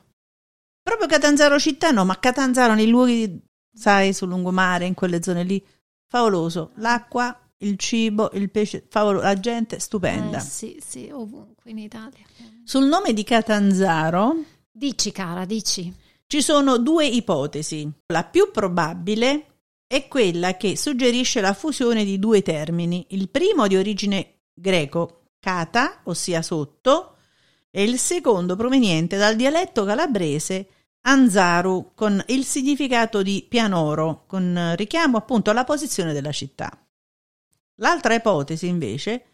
Proprio 0.82 1.08
Catanzaro 1.08 1.60
città 1.60 1.92
no, 1.92 2.04
ma 2.04 2.20
Catanzaro 2.20 2.74
nei 2.74 2.88
luoghi, 2.88 3.42
sai, 3.74 4.12
sul 4.14 4.30
lungomare, 4.30 4.86
in 4.86 4.96
quelle 4.96 5.22
zone 5.24 5.44
lì, 5.44 5.64
favoloso. 6.08 6.72
L'acqua, 6.76 7.38
il 7.60 7.78
cibo, 7.78 8.30
il 8.34 8.50
pesce, 8.50 8.86
favoloso. 8.90 9.24
La 9.24 9.40
gente 9.40 9.80
stupenda. 9.80 10.38
Eh, 10.40 10.42
sì, 10.42 10.82
sì, 10.86 11.10
ovunque 11.12 11.72
in 11.72 11.78
Italia. 11.78 12.26
Sul 12.64 12.86
nome 12.86 13.14
di 13.14 13.24
Catanzaro 13.24 14.36
Dici, 14.72 15.12
cara, 15.12 15.46
dici. 15.46 15.94
ci 16.26 16.42
sono 16.42 16.78
due 16.78 17.06
ipotesi. 17.06 17.90
La 18.08 18.24
più 18.24 18.50
probabile 18.52 19.49
è 19.92 20.08
quella 20.08 20.56
che 20.56 20.78
suggerisce 20.78 21.42
la 21.42 21.56
fusione 21.56 22.06
di 22.06 22.20
due 22.20 22.44
termini. 22.44 23.08
Il 23.10 23.28
primo 23.30 23.66
di 23.66 23.76
origine 23.76 24.42
greco, 24.54 25.32
kata, 25.40 26.02
ossia 26.04 26.44
sotto, 26.44 27.16
e 27.72 27.82
il 27.82 27.98
secondo 27.98 28.56
proveniente 28.56 29.18
dal 29.18 29.36
dialetto 29.36 29.86
calabrese 29.86 30.68
Anzaru, 31.02 31.94
con 31.96 32.24
il 32.28 32.46
significato 32.46 33.24
di 33.24 33.44
pianoro, 33.50 34.26
con 34.28 34.76
richiamo 34.76 35.18
appunto 35.18 35.50
alla 35.50 35.64
posizione 35.64 36.14
della 36.14 36.32
città. 36.32 36.70
L'altra 37.78 38.14
ipotesi, 38.14 38.68
invece, 38.68 39.26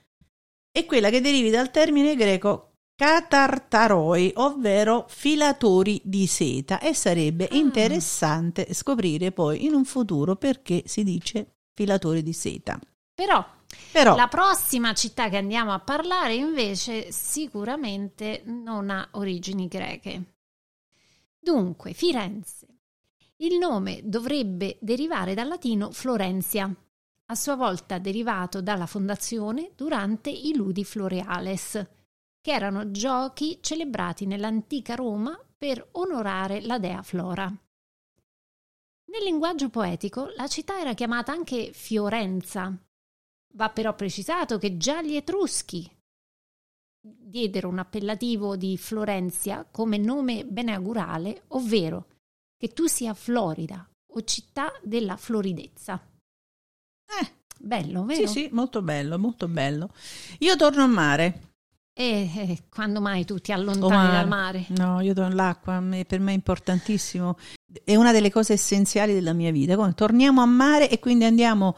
è 0.72 0.86
quella 0.86 1.10
che 1.10 1.20
derivi 1.20 1.50
dal 1.50 1.70
termine 1.70 2.15
greco 2.15 2.74
catartaroi, 2.95 4.31
ovvero 4.36 5.05
filatori 5.08 6.01
di 6.03 6.27
seta, 6.27 6.79
e 6.79 6.93
sarebbe 6.93 7.47
Ah. 7.49 7.55
interessante 7.55 8.73
scoprire 8.73 9.31
poi 9.31 9.65
in 9.65 9.73
un 9.73 9.86
futuro 9.86 10.36
perché 10.36 10.84
si 10.86 11.03
dice 11.03 11.58
filatori 11.73 12.23
di 12.23 12.34
seta. 12.34 12.79
Però 13.13 13.53
Però 13.91 14.15
La 14.15 14.27
prossima 14.27 14.93
città 14.93 15.27
che 15.27 15.38
andiamo 15.38 15.73
a 15.73 15.79
parlare 15.79 16.36
invece 16.36 17.12
sicuramente 17.12 18.41
non 18.45 18.89
ha 18.89 19.08
origini 19.12 19.67
greche. 19.67 20.36
Dunque, 21.39 21.93
Firenze. 21.93 22.67
Il 23.38 23.58
nome 23.58 24.01
dovrebbe 24.03 24.77
derivare 24.79 25.34
dal 25.34 25.47
latino 25.47 25.91
Florencia, 25.91 26.73
a 27.27 27.36
sua 27.36 27.55
volta 27.55 27.97
derivato 27.97 28.62
dalla 28.62 28.86
fondazione 28.86 29.71
durante 29.75 30.29
i 30.29 30.55
Ludi 30.55 30.86
Floreales, 30.86 31.86
che 32.45 32.51
erano 32.51 32.91
giochi 32.91 33.58
celebrati 33.60 34.27
nell'antica 34.27 34.93
Roma 34.93 35.36
per 35.58 35.88
onorare 35.93 36.62
la 36.62 36.77
dea 36.77 37.01
Flora. 37.01 37.45
Nel 37.45 39.23
linguaggio 39.23 39.69
poetico 39.69 40.27
la 40.36 40.45
città 40.47 40.79
era 40.79 40.93
chiamata 40.93 41.31
anche 41.31 41.73
Fiorenza, 41.73 42.71
Va 43.55 43.69
però 43.69 43.95
precisato 43.95 44.60
che 44.60 44.77
già 44.77 45.01
gli 45.01 45.15
Etruschi 45.15 45.89
diedero 47.01 47.67
un 47.67 47.79
appellativo 47.79 48.55
di 48.55 48.77
Florenzia 48.77 49.65
come 49.65 49.97
nome 49.97 50.45
beneaugurale, 50.45 51.45
ovvero 51.47 52.10
che 52.55 52.73
tu 52.73 52.86
sia 52.86 53.15
Florida 53.15 53.89
o 54.13 54.23
città 54.23 54.71
della 54.84 55.17
floridezza. 55.17 55.99
Eh, 57.08 57.34
Bello, 57.58 58.05
vero? 58.05 58.27
sì, 58.27 58.41
sì, 58.41 58.49
molto 58.51 58.84
bello, 58.84 59.17
molto 59.17 59.47
bello. 59.47 59.91
Io 60.39 60.55
torno 60.55 60.84
a 60.84 60.88
mare. 60.88 61.55
E, 61.97 62.29
e 62.36 62.63
quando 62.69 62.99
mai 62.99 63.23
tu 63.23 63.39
ti 63.39 63.53
allontani 63.53 64.12
dal 64.12 64.27
mare? 64.27 64.65
No, 64.69 64.99
io 64.99 65.13
torno 65.13 65.31
all'acqua, 65.31 65.75
a 65.75 65.79
me- 65.79 66.03
per 66.03 66.19
me 66.19 66.31
è 66.31 66.36
importantissimo. 66.36 67.38
È 67.86 67.95
una 67.95 68.12
delle 68.12 68.29
cose 68.29 68.51
essenziali 68.51 69.13
della 69.13 69.31
mia 69.31 69.49
vita. 69.51 69.77
Come 69.77 69.93
torniamo 69.93 70.41
a 70.41 70.45
mare 70.45 70.89
e 70.89 70.99
quindi 70.99 71.23
andiamo 71.23 71.77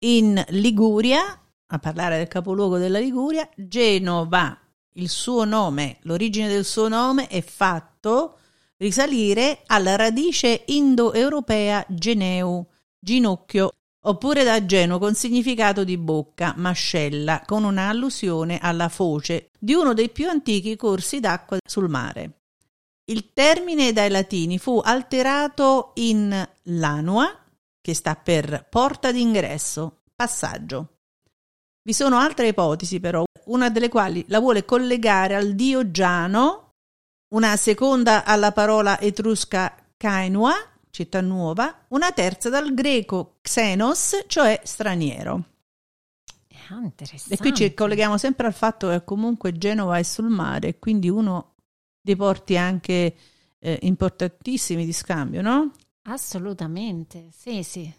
in 0.00 0.42
Liguria 0.48 1.38
a 1.66 1.78
parlare 1.78 2.16
del 2.16 2.28
capoluogo 2.28 2.78
della 2.78 2.98
Liguria, 2.98 3.46
Genova. 3.54 4.58
Il 4.94 5.10
suo 5.10 5.44
nome, 5.44 5.98
l'origine 6.02 6.48
del 6.48 6.64
suo 6.64 6.88
nome 6.88 7.26
è 7.26 7.42
fatto 7.42 8.38
risalire 8.78 9.64
alla 9.66 9.96
radice 9.96 10.62
indoeuropea 10.64 11.84
geneu, 11.90 12.66
ginocchio, 12.98 13.72
oppure 14.02 14.44
da 14.44 14.64
Geno 14.64 14.98
con 14.98 15.14
significato 15.14 15.84
di 15.84 15.98
bocca, 15.98 16.54
mascella, 16.56 17.42
con 17.44 17.64
una 17.64 17.88
allusione 17.88 18.58
alla 18.58 18.88
foce 18.88 19.50
di 19.58 19.74
uno 19.74 19.94
dei 19.94 20.10
più 20.10 20.28
antichi 20.28 20.76
corsi 20.76 21.20
d'acqua 21.20 21.58
sul 21.66 21.88
mare. 21.88 22.40
Il 23.06 23.32
termine 23.32 23.92
dai 23.92 24.10
latini 24.10 24.58
fu 24.58 24.80
alterato 24.84 25.92
in 25.94 26.48
lanua, 26.64 27.26
che 27.80 27.94
sta 27.94 28.14
per 28.16 28.66
porta 28.68 29.10
d'ingresso, 29.10 30.02
passaggio. 30.14 30.98
Vi 31.82 31.92
sono 31.94 32.18
altre 32.18 32.48
ipotesi 32.48 33.00
però, 33.00 33.24
una 33.46 33.70
delle 33.70 33.88
quali 33.88 34.24
la 34.28 34.40
vuole 34.40 34.66
collegare 34.66 35.34
al 35.34 35.54
dio 35.54 35.90
Giano, 35.90 36.72
una 37.34 37.56
seconda 37.56 38.24
alla 38.24 38.52
parola 38.52 39.00
etrusca 39.00 39.74
Cainua, 39.96 40.52
città 40.98 41.20
nuova, 41.20 41.84
una 41.88 42.10
terza 42.10 42.48
dal 42.48 42.74
greco 42.74 43.36
xenos, 43.40 44.24
cioè 44.26 44.60
straniero. 44.64 45.44
Ah. 46.70 46.90
E 47.28 47.36
qui 47.36 47.54
ci 47.54 47.72
colleghiamo 47.72 48.18
sempre 48.18 48.48
al 48.48 48.52
fatto 48.52 48.88
che 48.88 49.04
comunque 49.04 49.52
Genova 49.52 49.96
è 49.98 50.02
sul 50.02 50.28
mare, 50.28 50.78
quindi 50.80 51.08
uno 51.08 51.54
dei 52.00 52.16
porti 52.16 52.56
anche 52.56 53.14
eh, 53.58 53.78
importantissimi 53.82 54.84
di 54.84 54.92
scambio, 54.92 55.40
no? 55.40 55.72
Assolutamente, 56.02 57.28
sì, 57.32 57.62
sì. 57.62 57.90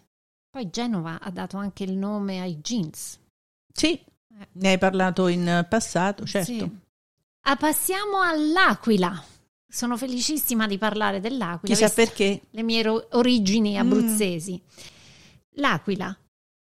Poi 0.50 0.68
Genova 0.68 1.20
ha 1.20 1.30
dato 1.30 1.56
anche 1.56 1.84
il 1.84 1.92
nome 1.92 2.40
ai 2.40 2.58
jeans. 2.60 3.18
Sì, 3.72 3.92
Eh. 3.92 4.48
ne 4.52 4.68
hai 4.68 4.78
parlato 4.78 5.26
in 5.28 5.66
passato, 5.68 6.26
certo. 6.26 6.52
Sì. 6.52 6.70
Ah, 7.42 7.56
passiamo 7.56 8.20
all'Aquila. 8.20 9.24
Sono 9.70 9.96
felicissima 9.96 10.66
di 10.66 10.78
parlare 10.78 11.20
dell'Aquila. 11.20 11.74
Chissà 11.74 11.88
perché. 11.90 12.42
Le 12.50 12.62
mie 12.62 12.82
ro- 12.82 13.06
origini 13.12 13.74
Mm. 13.76 13.78
abruzzesi. 13.80 14.60
L'Aquila. 15.54 16.16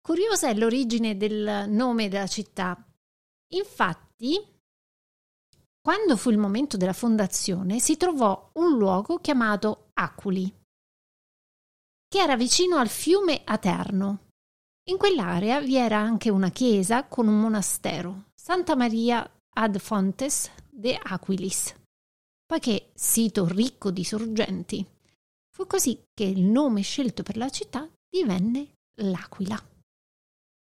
Curiosa 0.01 0.47
è 0.49 0.53
l'origine 0.53 1.17
del 1.17 1.65
nome 1.69 2.07
della 2.07 2.27
città. 2.27 2.81
Infatti, 3.53 4.39
quando 5.81 6.15
fu 6.15 6.29
il 6.29 6.37
momento 6.37 6.77
della 6.77 6.93
fondazione, 6.93 7.79
si 7.79 7.97
trovò 7.97 8.51
un 8.53 8.77
luogo 8.77 9.19
chiamato 9.19 9.89
Aculi, 9.93 10.51
che 12.07 12.19
era 12.19 12.35
vicino 12.37 12.77
al 12.77 12.89
fiume 12.89 13.41
Aterno. 13.43 14.27
In 14.89 14.97
quell'area 14.97 15.59
vi 15.61 15.75
era 15.75 15.97
anche 15.97 16.29
una 16.29 16.49
chiesa 16.51 17.05
con 17.05 17.27
un 17.27 17.39
monastero, 17.39 18.25
Santa 18.33 18.75
Maria 18.75 19.29
ad 19.55 19.77
Fontes 19.77 20.51
de 20.69 20.97
Aquilis. 21.01 21.73
Poiché 22.45 22.91
sito 22.93 23.47
ricco 23.47 23.91
di 23.91 24.03
sorgenti, 24.03 24.85
fu 25.49 25.65
così 25.65 26.03
che 26.13 26.23
il 26.23 26.41
nome 26.41 26.81
scelto 26.81 27.23
per 27.23 27.37
la 27.37 27.49
città 27.49 27.87
divenne 28.09 28.67
l'Aquila. 28.95 29.61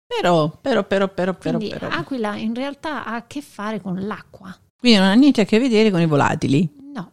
Però, 0.06 0.50
però, 0.60 0.84
però, 0.84 1.08
però, 1.08 1.34
però, 1.34 1.58
Quindi 1.58 1.68
però. 1.68 1.88
Aquila 1.88 2.36
in 2.36 2.54
realtà 2.54 3.04
ha 3.04 3.14
a 3.14 3.26
che 3.26 3.42
fare 3.42 3.80
con 3.80 4.06
l'acqua. 4.06 4.56
Quindi 4.78 4.98
non 4.98 5.08
ha 5.08 5.14
niente 5.14 5.42
a 5.42 5.44
che 5.44 5.58
vedere 5.58 5.90
con 5.90 6.00
i 6.00 6.06
volatili. 6.06 6.68
No, 6.92 7.12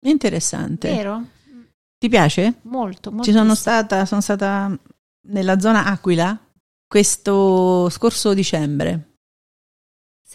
Interessante. 0.00 0.88
vero? 0.90 1.24
Ti 1.98 2.08
piace? 2.08 2.60
Molto, 2.62 3.10
molto. 3.10 3.24
Ci 3.24 3.32
sono 3.32 3.54
stata, 3.54 4.04
sono 4.06 4.20
stata 4.20 4.76
nella 5.28 5.58
zona 5.58 5.84
Aquila 5.86 6.38
questo 6.86 7.88
scorso 7.90 8.34
dicembre. 8.34 9.15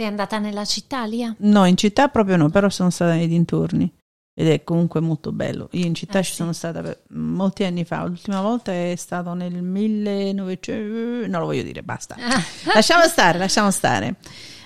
Sei 0.02 0.10
andata 0.10 0.40
nella 0.40 0.66
città, 0.66 1.06
Lia? 1.06 1.36
No, 1.42 1.66
in 1.66 1.78
città 1.78 2.08
proprio 2.08 2.36
no, 2.36 2.50
però 2.50 2.70
sono 2.70 2.90
stata 2.90 3.14
nei 3.14 3.28
dintorni 3.28 3.88
ed 4.34 4.48
è 4.48 4.64
comunque 4.64 5.00
molto 5.00 5.32
bello. 5.32 5.68
Io 5.74 5.86
in 5.86 5.94
città 5.94 6.18
Eh, 6.18 6.24
ci 6.24 6.34
sono 6.34 6.54
stata 6.54 6.82
per 6.82 7.04
molti 7.10 7.66
anni 7.66 7.86
fa, 7.86 8.04
l'ultima 8.04 8.42
volta 8.42 8.72
è 8.72 8.96
stato 8.98 9.36
nel 9.36 9.62
1900, 9.62 11.28
non 11.28 11.42
lo 11.42 11.46
voglio 11.46 11.62
dire, 11.62 11.84
basta. 11.84 12.16
Lasciamo 12.74 13.04
stare, 13.04 13.38
lasciamo 13.38 13.70
stare. 13.70 14.16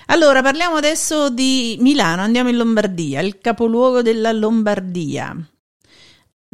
Allora, 0.06 0.40
parliamo 0.40 0.76
adesso 0.76 1.28
di 1.28 1.76
Milano, 1.80 2.22
andiamo 2.22 2.48
in 2.48 2.56
Lombardia, 2.56 3.20
il 3.20 3.38
capoluogo 3.38 4.00
della 4.00 4.32
Lombardia. 4.32 5.36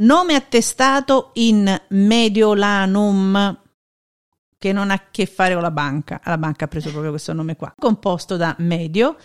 Nome 0.01 0.35
attestato 0.35 1.31
in 1.35 1.83
Mediolanum, 1.91 3.62
che 4.63 4.73
non 4.73 4.93
ha 4.93 4.95
a 4.95 5.03
che 5.11 5.27
fare 5.27 5.55
con 5.55 5.63
la 5.65 5.73
banca. 5.73 6.21
La 6.25 6.39
banca 6.39 6.67
ha 6.67 6.69
preso 6.69 6.91
proprio 6.91 7.11
questo 7.11 7.33
nome 7.33 7.57
qua. 7.57 7.75
Composto 7.77 8.37
da 8.37 8.55
medio 8.61 9.17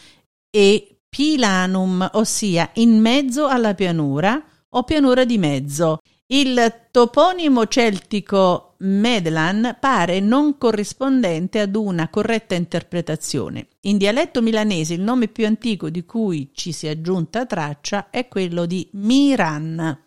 e 0.49 1.01
pilanum, 1.07 2.09
ossia 2.13 2.71
in 2.73 2.99
mezzo 2.99 3.45
alla 3.45 3.75
pianura 3.75 4.43
o 4.67 4.83
pianura 4.83 5.25
di 5.25 5.37
mezzo. 5.37 5.99
Il 6.25 6.87
toponimo 6.89 7.67
celtico 7.67 8.73
Medlan 8.79 9.77
pare 9.79 10.19
non 10.21 10.57
corrispondente 10.57 11.59
ad 11.59 11.75
una 11.75 12.09
corretta 12.09 12.55
interpretazione. 12.55 13.67
In 13.81 13.99
dialetto 13.99 14.41
milanese 14.41 14.95
il 14.95 15.01
nome 15.01 15.27
più 15.27 15.45
antico 15.45 15.91
di 15.91 16.03
cui 16.03 16.49
ci 16.51 16.71
si 16.71 16.87
è 16.87 16.89
aggiunta 16.89 17.45
traccia 17.45 18.09
è 18.09 18.27
quello 18.27 18.65
di 18.65 18.89
Miran. 18.93 20.03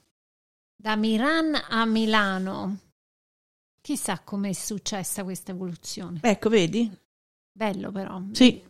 Da 0.74 0.96
Miran 0.96 1.56
a 1.68 1.84
Milano. 1.84 2.89
Chissà 3.80 4.20
come 4.20 4.50
è 4.50 4.52
successa 4.52 5.24
questa 5.24 5.52
evoluzione. 5.52 6.20
Ecco, 6.22 6.48
vedi? 6.48 6.90
Bello 7.52 7.90
però. 7.90 8.22
Sì. 8.32 8.62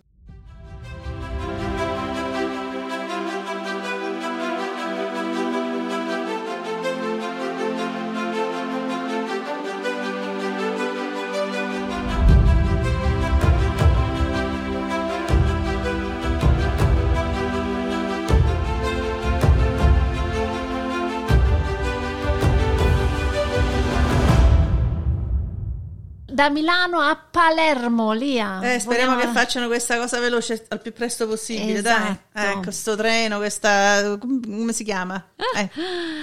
Da 26.40 26.48
Milano 26.48 27.00
a 27.00 27.16
Palermo, 27.16 28.12
Lia. 28.12 28.60
Eh, 28.62 28.78
speriamo 28.80 29.12
Vogliamo- 29.12 29.30
che 29.30 29.38
facciano 29.38 29.66
questa 29.66 29.98
cosa 29.98 30.20
veloce 30.20 30.64
al 30.68 30.80
più 30.80 30.94
presto 30.94 31.28
possibile, 31.28 31.80
Esatto. 31.80 32.18
dai. 32.32 32.52
Ecco, 32.52 32.70
sto 32.70 32.96
treno, 32.96 33.36
questa... 33.36 34.16
come 34.18 34.72
si 34.72 34.82
chiama? 34.82 35.22
Eh, 35.54 35.68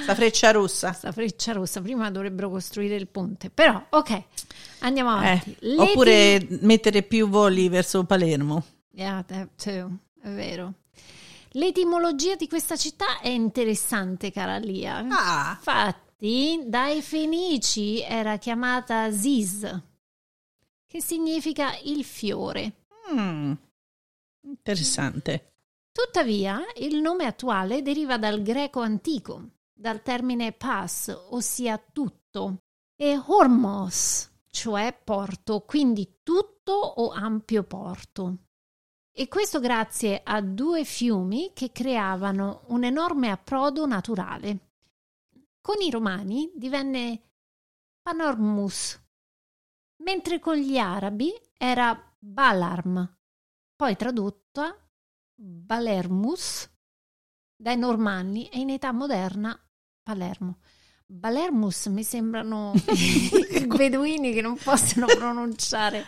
sta 0.01 0.15
freccia 0.15 0.49
rossa. 0.49 0.87
Questa 0.87 1.11
freccia 1.11 1.51
rossa. 1.51 1.81
Prima 1.81 2.09
dovrebbero 2.09 2.49
costruire 2.49 2.95
il 2.95 3.07
ponte. 3.07 3.51
Però, 3.51 3.79
ok, 3.89 4.23
andiamo 4.79 5.11
avanti. 5.11 5.55
Eh, 5.59 5.75
oppure 5.77 6.47
mettere 6.61 7.03
più 7.03 7.29
voli 7.29 7.69
verso 7.69 8.03
Palermo. 8.03 8.63
Yeah, 8.93 9.23
too, 9.23 9.97
è 10.19 10.29
vero. 10.29 10.73
L'etimologia 11.51 12.33
di 12.33 12.47
questa 12.47 12.75
città 12.75 13.19
è 13.21 13.27
interessante, 13.29 14.31
cara 14.31 14.57
Lia. 14.57 15.05
Ah, 15.11 15.53
Infatti, 15.59 16.63
dai 16.65 17.03
Fenici 17.03 18.01
era 18.01 18.37
chiamata 18.37 19.11
Ziz, 19.11 19.79
che 20.87 21.01
significa 21.01 21.77
il 21.83 22.03
fiore. 22.03 22.85
mm, 23.13 23.51
interessante. 24.41 25.51
Tuttavia, 25.91 26.61
il 26.77 27.01
nome 27.01 27.25
attuale 27.25 27.81
deriva 27.81 28.17
dal 28.17 28.41
greco 28.41 28.81
antico, 28.81 29.49
dal 29.73 30.01
termine 30.01 30.53
pas, 30.53 31.15
ossia 31.29 31.77
tutto, 31.77 32.63
e 32.95 33.19
hormos, 33.25 34.31
cioè 34.49 34.97
porto, 35.03 35.61
quindi 35.61 36.19
tutto 36.23 36.73
o 36.73 37.11
ampio 37.11 37.63
porto. 37.63 38.37
E 39.11 39.27
questo 39.27 39.59
grazie 39.59 40.21
a 40.23 40.41
due 40.41 40.83
fiumi 40.83 41.51
che 41.53 41.71
creavano 41.71 42.65
un 42.67 42.83
enorme 42.83 43.31
approdo 43.31 43.87
naturale. 43.87 44.59
Con 45.59 45.81
i 45.81 45.89
romani 45.89 46.51
divenne 46.53 47.21
Panormus, 48.03 49.06
mentre 49.97 50.39
con 50.39 50.55
gli 50.55 50.77
arabi 50.77 51.31
era 51.57 51.99
Balarm, 52.19 53.17
poi 53.75 53.95
tradotta 53.95 54.75
Balermus 55.33 56.69
dai 57.55 57.77
Normanni 57.77 58.49
e 58.49 58.59
in 58.59 58.69
età 58.69 58.91
moderna 58.91 59.59
Palermo. 60.01 60.59
Balermus 61.09 61.85
mi 61.85 62.03
sembrano 62.03 62.73
i 62.91 63.65
beduini 63.65 64.33
che 64.33 64.41
non 64.41 64.57
possono 64.61 65.05
pronunciare 65.05 66.05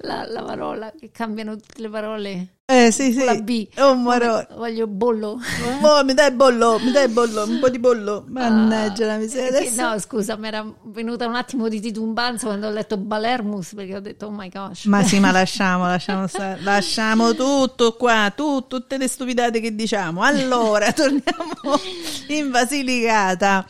la, 0.00 0.26
la, 0.28 0.42
parola, 0.42 0.92
che 0.92 1.10
cambiano 1.10 1.56
tutte 1.56 1.80
le 1.80 1.88
parole. 1.88 2.56
Eh 2.66 2.90
sì, 2.92 3.10
sì. 3.12 3.24
La 3.24 3.36
B. 3.36 3.68
Oh, 3.78 3.96
maro. 3.96 4.46
Voglio 4.54 4.86
bollo. 4.86 5.38
Oh, 5.80 6.04
mi 6.04 6.12
dai 6.12 6.30
bollo, 6.30 6.78
mi 6.78 6.92
dai 6.92 7.08
bollo, 7.08 7.44
un 7.44 7.58
po' 7.58 7.70
di 7.70 7.78
bollo. 7.78 8.26
Mannaggia 8.28 9.06
la 9.06 9.16
miseria. 9.16 9.58
Eh, 9.58 9.68
Adesso... 9.68 9.80
No, 9.80 9.98
scusa, 9.98 10.36
mi 10.36 10.48
era 10.48 10.62
venuta 10.84 11.26
un 11.26 11.34
attimo 11.34 11.68
di 11.68 11.80
titubanza 11.80 12.48
quando 12.48 12.66
ho 12.66 12.70
letto 12.70 12.98
Balermus 12.98 13.72
perché 13.72 13.96
ho 13.96 14.00
detto 14.00 14.26
oh 14.26 14.30
my 14.30 14.50
gosh. 14.50 14.84
Ma 14.84 15.02
sì, 15.02 15.20
ma 15.20 15.30
lasciamo, 15.30 15.86
lasciamo 15.86 16.26
stare. 16.26 16.60
Lasciamo 16.62 17.34
tutto 17.34 17.96
qua, 17.96 18.30
tu, 18.36 18.66
tutte 18.66 18.98
le 18.98 19.08
stupidate 19.08 19.58
che 19.60 19.74
diciamo. 19.74 20.22
Allora, 20.22 20.92
torniamo 20.92 21.80
in 22.28 22.50
Basilicata. 22.50 23.66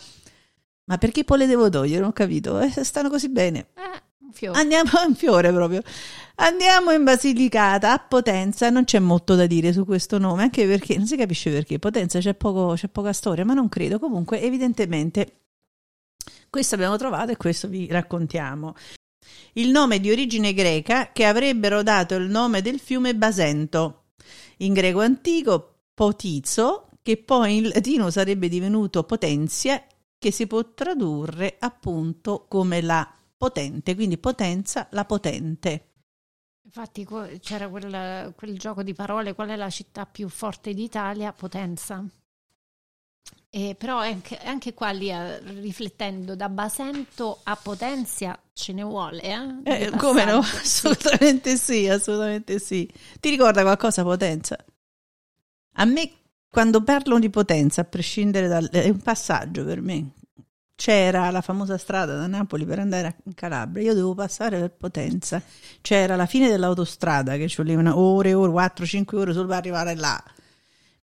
Ma 0.92 0.98
perché 0.98 1.24
poi 1.24 1.38
le 1.38 1.46
devo 1.46 1.70
togliere? 1.70 2.00
Non 2.00 2.11
ho 2.11 2.12
capito. 2.12 2.61
Eh, 2.61 2.85
stanno 2.85 3.09
così 3.09 3.31
bene. 3.31 3.68
Eh, 3.72 4.02
un 4.26 4.31
fiore. 4.31 4.59
Andiamo 4.59 4.90
un 5.09 5.14
fiore 5.14 5.50
proprio. 5.50 5.81
Andiamo 6.35 6.90
in 6.90 7.02
Basilicata 7.02 7.94
a 7.94 7.98
Potenza. 7.98 8.68
Non 8.68 8.85
c'è 8.85 8.98
molto 8.98 9.35
da 9.35 9.46
dire 9.46 9.72
su 9.72 9.87
questo 9.87 10.18
nome, 10.18 10.42
anche 10.42 10.66
perché 10.66 10.98
non 10.98 11.07
si 11.07 11.16
capisce 11.16 11.50
perché. 11.50 11.78
Potenza 11.78 12.18
c'è, 12.18 12.35
poco, 12.35 12.74
c'è 12.74 12.88
poca 12.88 13.14
storia, 13.14 13.42
ma 13.42 13.55
non 13.55 13.70
credo. 13.70 13.98
Comunque, 13.98 14.42
evidentemente, 14.42 15.44
questo 16.50 16.74
abbiamo 16.74 16.98
trovato 16.98 17.33
e 17.33 17.38
questo 17.38 17.68
vi 17.68 17.87
raccontiamo. 17.87 18.74
Il 19.55 19.70
nome 19.70 19.98
di 19.98 20.11
origine 20.11 20.52
greca 20.52 21.11
che 21.11 21.24
avrebbero 21.24 21.83
dato 21.83 22.16
il 22.16 22.28
nome 22.28 22.61
del 22.61 22.78
fiume 22.78 23.14
Basento. 23.14 24.09
In 24.59 24.74
greco 24.74 25.00
antico, 25.00 25.85
Potizo, 25.94 26.88
che 27.00 27.16
poi 27.16 27.57
in 27.57 27.68
latino 27.68 28.11
sarebbe 28.11 28.50
divenuto 28.50 29.05
Potenzia 29.05 29.83
che 30.22 30.30
si 30.30 30.46
può 30.46 30.72
tradurre 30.72 31.56
appunto 31.58 32.44
come 32.46 32.80
la 32.80 33.12
potente, 33.37 33.96
quindi 33.96 34.18
potenza, 34.18 34.87
la 34.92 35.04
potente. 35.04 35.88
Infatti 36.64 37.04
c'era 37.40 37.68
quel, 37.68 38.32
quel 38.37 38.56
gioco 38.56 38.85
di 38.85 38.94
parole, 38.94 39.35
qual 39.35 39.48
è 39.48 39.56
la 39.56 39.68
città 39.68 40.06
più 40.06 40.28
forte 40.28 40.74
d'Italia? 40.74 41.32
Potenza. 41.32 42.06
E 43.50 43.74
però 43.76 43.98
anche, 43.98 44.38
anche 44.38 44.74
qua 44.74 44.92
lì, 44.92 45.11
eh, 45.11 45.40
riflettendo 45.40 46.37
da 46.37 46.48
Basento 46.48 47.40
a 47.42 47.56
Potenzia 47.56 48.40
ce 48.52 48.72
ne 48.72 48.85
vuole, 48.85 49.22
eh? 49.22 49.87
eh 49.87 49.90
come 49.96 50.24
no? 50.24 50.38
Assolutamente 50.62 51.56
sì, 51.56 51.88
assolutamente 51.88 52.61
sì. 52.61 52.88
Ti 53.18 53.28
ricorda 53.28 53.62
qualcosa 53.62 54.04
Potenza? 54.04 54.56
A 55.72 55.85
me 55.85 56.21
quando 56.52 56.82
parlo 56.82 57.18
di 57.18 57.30
potenza, 57.30 57.80
a 57.80 57.84
prescindere 57.84 58.46
dal... 58.46 58.68
è 58.68 58.90
un 58.90 58.98
passaggio 58.98 59.64
per 59.64 59.80
me. 59.80 60.10
C'era 60.74 61.30
la 61.30 61.40
famosa 61.40 61.78
strada 61.78 62.14
da 62.14 62.26
Napoli 62.26 62.66
per 62.66 62.78
andare 62.78 63.16
in 63.24 63.32
Calabria, 63.32 63.84
io 63.84 63.94
dovevo 63.94 64.12
passare 64.12 64.58
per 64.58 64.72
Potenza. 64.72 65.42
C'era 65.80 66.14
la 66.14 66.26
fine 66.26 66.50
dell'autostrada 66.50 67.38
che 67.38 67.48
ci 67.48 67.56
volevano 67.56 67.96
ore 67.98 68.34
ore, 68.34 68.52
4-5 68.52 69.16
ore 69.16 69.32
solo 69.32 69.46
per 69.46 69.56
arrivare 69.56 69.94
là. 69.94 70.22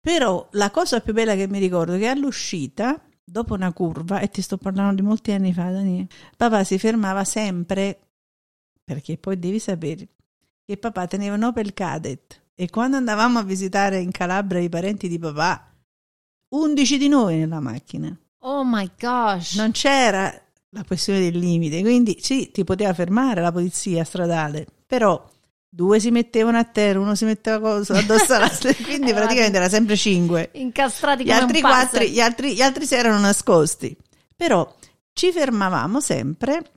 Però 0.01 0.47
la 0.53 0.71
cosa 0.71 0.99
più 0.99 1.13
bella 1.13 1.35
che 1.35 1.47
mi 1.47 1.59
ricordo 1.59 1.93
è 1.93 1.99
che 1.99 2.07
all'uscita, 2.07 2.99
dopo 3.23 3.53
una 3.53 3.71
curva, 3.71 4.21
e 4.21 4.29
ti 4.29 4.41
sto 4.41 4.57
parlando 4.57 4.95
di 4.95 5.03
molti 5.03 5.31
anni 5.31 5.53
fa, 5.53 5.69
Daniele, 5.69 6.07
papà 6.35 6.63
si 6.63 6.79
fermava 6.79 7.23
sempre, 7.23 7.99
perché 8.83 9.19
poi 9.19 9.37
devi 9.37 9.59
sapere 9.59 10.07
che 10.65 10.77
papà 10.77 11.05
teneva 11.05 11.35
un 11.35 11.43
Opel 11.43 11.71
Cadet 11.75 12.44
e 12.55 12.69
quando 12.69 12.97
andavamo 12.97 13.39
a 13.39 13.43
visitare 13.43 13.99
in 13.99 14.11
Calabria 14.11 14.61
i 14.61 14.69
parenti 14.69 15.07
di 15.07 15.19
papà, 15.19 15.71
11 16.49 16.97
di 16.97 17.07
noi 17.09 17.37
nella 17.37 17.59
macchina. 17.59 18.17
Oh 18.39 18.63
my 18.63 18.89
gosh! 18.99 19.55
Non 19.55 19.71
c'era 19.71 20.33
la 20.69 20.83
questione 20.83 21.19
del 21.19 21.37
limite, 21.37 21.81
quindi 21.81 22.17
sì, 22.21 22.51
ti 22.51 22.63
poteva 22.63 22.93
fermare 22.93 23.41
la 23.41 23.51
polizia 23.51 24.03
stradale, 24.03 24.65
però 24.85 25.21
due 25.67 25.99
si 25.99 26.11
mettevano 26.11 26.57
a 26.57 26.63
terra, 26.63 26.99
uno 26.99 27.15
si 27.15 27.25
metteva 27.25 27.75
addosso 27.75 28.33
all'altro, 28.33 28.71
quindi 28.83 29.11
praticamente 29.11 29.57
era 29.57 29.69
sempre 29.69 29.97
cinque. 29.97 30.51
Incastrati 30.53 31.25
gli 31.25 31.31
altri 31.31 31.59
quattro, 31.59 32.03
gli 32.03 32.21
altri, 32.21 32.53
gli 32.53 32.61
altri 32.61 32.85
si 32.85 32.95
erano 32.95 33.19
nascosti. 33.19 33.95
Però 34.35 34.73
ci 35.11 35.31
fermavamo 35.31 35.99
sempre, 35.99 36.71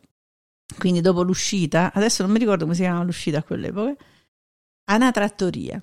quindi 0.79 1.01
dopo 1.01 1.23
l'uscita, 1.23 1.93
adesso 1.95 2.23
non 2.23 2.33
mi 2.33 2.39
ricordo 2.39 2.65
come 2.65 2.75
si 2.75 2.83
chiamava 2.83 3.05
l'uscita 3.05 3.39
a 3.39 3.43
quell'epoca, 3.43 3.95
a 4.91 4.95
una 4.97 5.11
trattoria. 5.11 5.83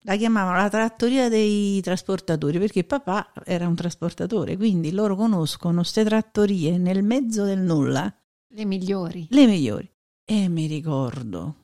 La 0.00 0.16
chiamavano 0.16 0.56
la 0.56 0.68
trattoria 0.68 1.28
dei 1.28 1.80
trasportatori 1.80 2.58
perché 2.58 2.84
papà 2.84 3.32
era 3.44 3.66
un 3.66 3.74
trasportatore, 3.74 4.56
quindi 4.56 4.92
loro 4.92 5.16
conoscono 5.16 5.80
queste 5.80 6.04
trattorie 6.04 6.78
nel 6.78 7.02
mezzo 7.02 7.44
del 7.44 7.58
nulla. 7.58 8.12
Le 8.48 8.64
migliori. 8.64 9.26
Le 9.30 9.46
migliori. 9.46 9.90
E 10.24 10.48
mi 10.48 10.66
ricordo 10.66 11.54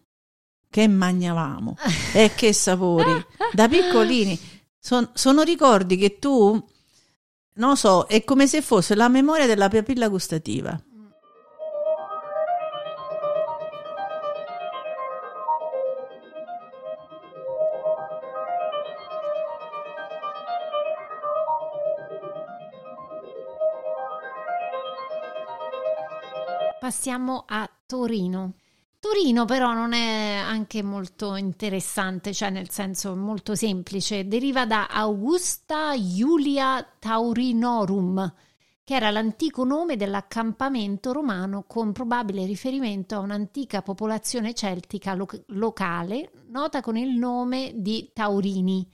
che 0.69 0.89
mangiavamo 0.89 1.77
e 2.15 2.33
che 2.35 2.53
sapori. 2.53 3.13
Da 3.53 3.69
piccolini 3.69 4.39
son, 4.79 5.11
sono 5.15 5.43
ricordi 5.43 5.97
che 5.97 6.19
tu, 6.19 6.69
non 7.55 7.77
so, 7.77 8.07
è 8.07 8.25
come 8.25 8.49
se 8.49 8.61
fosse 8.61 8.97
la 8.97 9.09
memoria 9.09 9.47
della 9.47 9.69
papilla 9.69 10.09
gustativa. 10.09 10.81
Passiamo 26.93 27.45
a 27.49 27.67
Torino. 27.87 28.57
Torino 29.01 29.47
però 29.47 29.73
non 29.73 29.95
è 29.95 30.35
anche 30.35 30.83
molto 30.83 31.37
interessante, 31.37 32.35
cioè 32.35 32.51
nel 32.51 32.69
senso 32.69 33.17
molto 33.17 33.55
semplice, 33.55 34.29
deriva 34.29 34.67
da 34.67 34.89
Augusta 34.89 35.95
Iulia 35.95 36.87
Taurinorum, 36.99 38.35
che 38.85 38.95
era 38.95 39.11
l'antico 39.11 39.65
nome 39.65 39.97
dell'accampamento 39.97 41.13
romano 41.13 41.65
con 41.67 41.93
probabile 41.93 42.45
riferimento 42.45 43.15
a 43.15 43.21
un'antica 43.21 43.81
popolazione 43.81 44.53
celtica 44.53 45.15
lo- 45.15 45.27
locale 45.47 46.31
nota 46.49 46.83
con 46.83 46.99
il 46.99 47.17
nome 47.17 47.73
di 47.75 48.11
Taurini, 48.13 48.87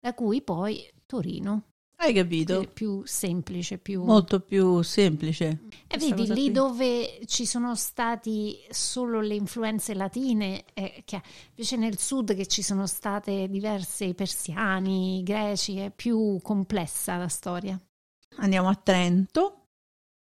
da 0.00 0.12
cui 0.12 0.42
poi 0.42 0.84
Torino. 1.06 1.73
Hai 2.04 2.12
capito? 2.12 2.60
È 2.60 2.68
più 2.68 3.00
semplice, 3.06 3.78
più... 3.78 4.04
Molto 4.04 4.40
più 4.40 4.82
semplice. 4.82 5.60
E 5.86 5.96
vedi, 5.96 6.26
lì 6.26 6.34
qui. 6.34 6.50
dove 6.52 7.20
ci 7.24 7.46
sono 7.46 7.74
stati 7.74 8.58
solo 8.68 9.22
le 9.22 9.34
influenze 9.34 9.94
latine, 9.94 10.64
eh, 10.74 11.02
che, 11.06 11.22
invece 11.52 11.76
nel 11.76 11.98
sud 11.98 12.34
che 12.34 12.46
ci 12.46 12.60
sono 12.60 12.86
state 12.86 13.48
diverse 13.48 14.12
persiani, 14.12 15.22
greci, 15.22 15.78
è 15.78 15.90
più 15.90 16.38
complessa 16.42 17.16
la 17.16 17.28
storia. 17.28 17.80
Andiamo 18.36 18.68
a 18.68 18.74
Trento. 18.74 19.68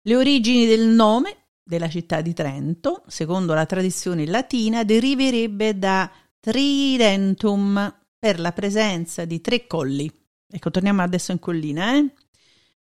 Le 0.02 0.16
origini 0.16 0.66
del 0.66 0.86
nome 0.88 1.46
della 1.62 1.88
città 1.88 2.20
di 2.20 2.34
Trento, 2.34 3.04
secondo 3.06 3.54
la 3.54 3.64
tradizione 3.64 4.26
latina, 4.26 4.84
deriverebbe 4.84 5.78
da 5.78 6.12
Tridentum, 6.38 8.00
per 8.18 8.40
la 8.40 8.52
presenza 8.52 9.24
di 9.24 9.40
tre 9.40 9.66
colli 9.66 10.10
ecco 10.54 10.70
torniamo 10.70 11.02
adesso 11.02 11.32
in 11.32 11.40
collina, 11.40 11.96
eh, 11.96 12.12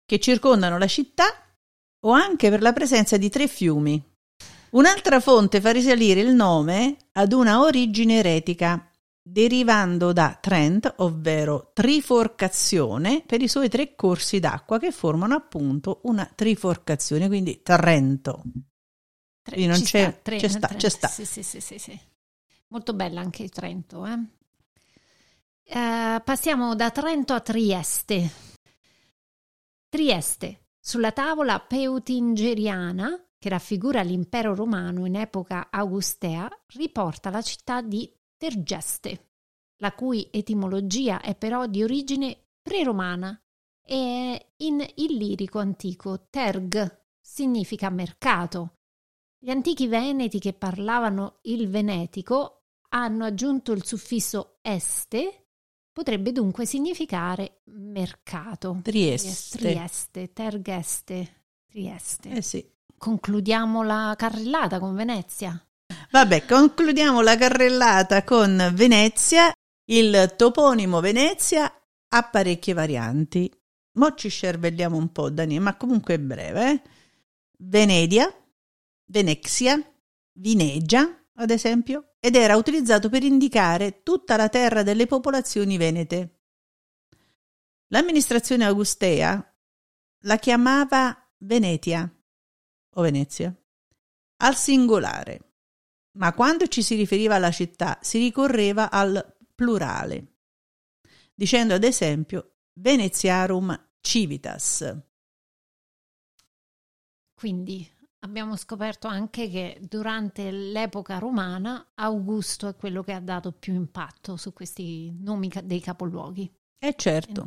che 0.05 0.21
circondano 0.21 0.77
la 0.77 0.87
città 0.87 1.25
o 2.01 2.11
anche 2.11 2.51
per 2.51 2.61
la 2.61 2.75
presenza 2.75 3.17
di 3.17 3.31
tre 3.31 3.49
fiumi. 3.49 4.03
Un'altra 4.71 5.21
fonte 5.21 5.61
fa 5.61 5.71
risalire 5.73 6.21
il 6.21 6.35
nome 6.35 6.97
ad 7.13 7.33
una 7.33 7.63
origine 7.63 8.19
eretica, 8.19 8.91
derivando 9.23 10.13
da 10.13 10.37
Trent, 10.39 10.95
ovvero 10.99 11.71
triforcazione, 11.73 13.23
per 13.25 13.41
i 13.41 13.49
suoi 13.49 13.71
tre 13.71 13.95
corsi 13.95 14.39
d'acqua 14.39 14.79
che 14.79 14.93
formano 14.93 15.35
appunto 15.35 16.01
una 16.05 16.31
triforcazione, 16.33 17.27
quindi 17.27 17.63
Trento. 17.63 18.43
Tre, 19.43 19.67
non 19.67 19.81
c'è, 19.81 20.19
sta, 20.21 20.37
c'è, 20.37 20.49
sta, 20.49 20.69
c'è 20.69 20.89
sta. 20.89 21.09
Sì, 21.09 21.25
sì, 21.25 21.43
sì, 21.43 21.61
sì. 21.61 21.99
Molto 22.69 22.93
bella 22.93 23.21
anche 23.21 23.45
il 23.45 23.51
Trento, 23.51 24.05
eh? 24.05 24.19
Uh, 25.69 26.23
passiamo 26.23 26.77
da 26.77 26.93
Trento 26.93 27.33
a 27.33 27.41
Trieste. 27.41 28.31
Trieste, 29.89 30.69
sulla 30.79 31.11
tavola 31.11 31.59
peutingeriana, 31.59 33.31
che 33.37 33.49
raffigura 33.49 34.03
l'impero 34.03 34.55
romano 34.55 35.07
in 35.07 35.17
epoca 35.17 35.67
augustea, 35.69 36.49
riporta 36.77 37.31
la 37.31 37.43
città 37.43 37.83
di 37.83 38.09
Tergeste, 38.37 39.31
la 39.79 39.93
cui 39.93 40.29
etimologia 40.31 41.21
è 41.21 41.35
però 41.35 41.67
di 41.67 41.83
origine 41.83 42.45
preromana 42.63 43.37
e 43.85 44.53
in 44.59 44.87
illirico 44.95 45.59
antico 45.59 46.29
terg 46.31 47.07
significa 47.21 47.91
mercato. 47.91 48.75
Gli 49.37 49.51
antichi 49.51 49.89
veneti 49.89 50.39
che 50.39 50.53
parlavano 50.53 51.41
il 51.43 51.69
venetico 51.69 52.67
hanno 52.91 53.25
aggiunto 53.25 53.73
il 53.73 53.85
suffisso 53.85 54.59
este 54.63 55.46
potrebbe 55.97 56.31
dunque 56.31 56.67
significare 56.67 57.63
mercato. 57.69 58.81
Trieste. 58.83 59.57
Trieste, 59.57 60.31
Tergeste, 60.35 61.45
Trieste. 61.67 62.29
Eh 62.29 62.43
sì. 62.43 62.71
Concludiamo 62.99 63.83
la 63.83 64.13
carrellata 64.15 64.79
con 64.79 64.95
Venezia. 64.95 65.59
Vabbè, 66.11 66.45
concludiamo 66.45 67.23
la 67.23 67.39
carrellata 67.39 68.25
con 68.25 68.73
Venezia. 68.75 69.51
Il 69.87 70.35
toponimo 70.37 71.01
Venezia 71.01 71.73
ha 72.09 72.23
parecchie 72.25 72.75
varianti. 72.75 73.51
Mo 73.93 74.13
ci 74.17 74.29
scervelliamo 74.29 74.99
un 74.99 75.11
po', 75.13 75.31
Daniele, 75.31 75.65
ma 75.65 75.77
comunque 75.79 76.13
è 76.13 76.19
breve. 76.19 76.73
Eh? 76.73 76.83
Venedia, 77.61 78.31
Venexia, 79.07 79.83
Vinegia, 80.35 81.09
ad 81.37 81.51
esempio, 81.51 82.15
ed 82.21 82.35
era 82.35 82.57
utilizzato 82.57 83.09
per 83.09 83.23
indicare 83.23 84.03
tutta 84.03 84.37
la 84.37 84.49
terra 84.49 84.83
delle 84.83 85.07
popolazioni 85.07 85.77
venete. 85.77 86.41
L'amministrazione 87.89 88.65
augustea 88.65 89.55
la 90.21 90.39
chiamava 90.39 91.17
Venetia 91.39 92.11
o 92.95 93.03
Venezia 93.03 93.55
al 94.39 94.57
singolare, 94.57 95.53
ma 96.13 96.33
quando 96.33 96.67
ci 96.67 96.83
si 96.83 96.95
riferiva 96.97 97.37
alla 97.37 97.51
città 97.51 97.99
si 98.03 98.19
ricorreva 98.19 98.91
al 98.91 99.37
plurale, 99.55 100.39
dicendo 101.35 101.75
ad 101.75 101.85
esempio 101.85 102.57
Veneziarum 102.73 103.89
civitas. 104.01 104.97
Quindi 107.35 107.96
abbiamo 108.21 108.57
scoperto 108.57 109.09
anche 109.09 109.49
che 109.49 109.79
durante 109.81 110.51
l'epoca 110.51 111.19
romana 111.19 111.93
Augusto 111.95 112.69
è 112.69 112.77
quello 112.77 113.03
che 113.03 113.13
ha 113.13 113.21
dato 113.21 113.53
più 113.53 113.75
impatto 113.75 114.37
su 114.37 114.53
questi 114.53 115.15
nomi 115.21 115.51
dei 115.65 115.81
capoluoghi. 115.81 116.51
Eh 116.79 116.95
certo. 116.97 117.45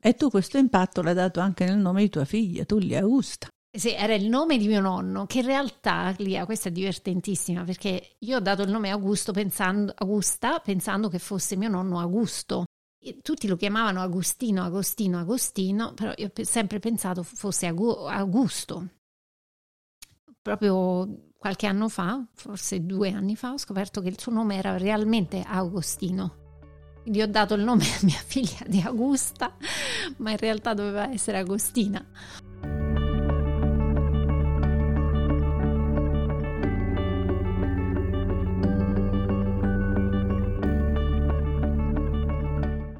E 0.00 0.14
tu 0.14 0.30
questo 0.30 0.58
impatto 0.58 1.02
l'hai 1.02 1.14
dato 1.14 1.40
anche 1.40 1.64
nel 1.64 1.78
nome 1.78 2.02
di 2.02 2.08
tua 2.08 2.24
figlia, 2.24 2.64
Tullia 2.64 3.00
Augusta. 3.00 3.48
Sì, 3.76 3.92
era 3.92 4.14
il 4.14 4.26
nome 4.28 4.56
di 4.56 4.66
mio 4.68 4.80
nonno, 4.80 5.26
che 5.26 5.40
in 5.40 5.46
realtà, 5.46 6.14
Lia, 6.18 6.46
questa 6.46 6.70
è 6.70 6.72
divertentissima, 6.72 7.62
perché 7.64 8.16
io 8.20 8.38
ho 8.38 8.40
dato 8.40 8.62
il 8.62 8.70
nome 8.70 8.88
Augusto 8.88 9.32
pensando, 9.32 9.92
Augusta 9.94 10.60
pensando 10.60 11.08
che 11.08 11.18
fosse 11.18 11.56
mio 11.56 11.68
nonno 11.68 11.98
Augusto. 11.98 12.64
E 12.98 13.18
tutti 13.20 13.46
lo 13.46 13.56
chiamavano 13.56 14.00
Agostino, 14.00 14.64
Agostino, 14.64 15.18
Agostino, 15.18 15.92
però 15.92 16.12
io 16.16 16.32
ho 16.34 16.44
sempre 16.44 16.78
pensato 16.78 17.22
fosse 17.22 17.66
Augusto 17.66 18.88
proprio 20.46 21.32
qualche 21.36 21.66
anno 21.66 21.88
fa, 21.88 22.24
forse 22.34 22.86
due 22.86 23.10
anni 23.10 23.34
fa, 23.34 23.50
ho 23.50 23.58
scoperto 23.58 24.00
che 24.00 24.06
il 24.06 24.20
suo 24.20 24.30
nome 24.30 24.54
era 24.54 24.78
realmente 24.78 25.42
Agostino. 25.44 26.44
Quindi 27.02 27.20
ho 27.20 27.26
dato 27.26 27.54
il 27.54 27.64
nome 27.64 27.82
a 27.82 27.98
mia 28.02 28.14
figlia 28.24 28.64
di 28.64 28.80
Augusta, 28.80 29.56
ma 30.18 30.30
in 30.30 30.36
realtà 30.36 30.72
doveva 30.72 31.10
essere 31.10 31.38
Agostina. 31.38 32.04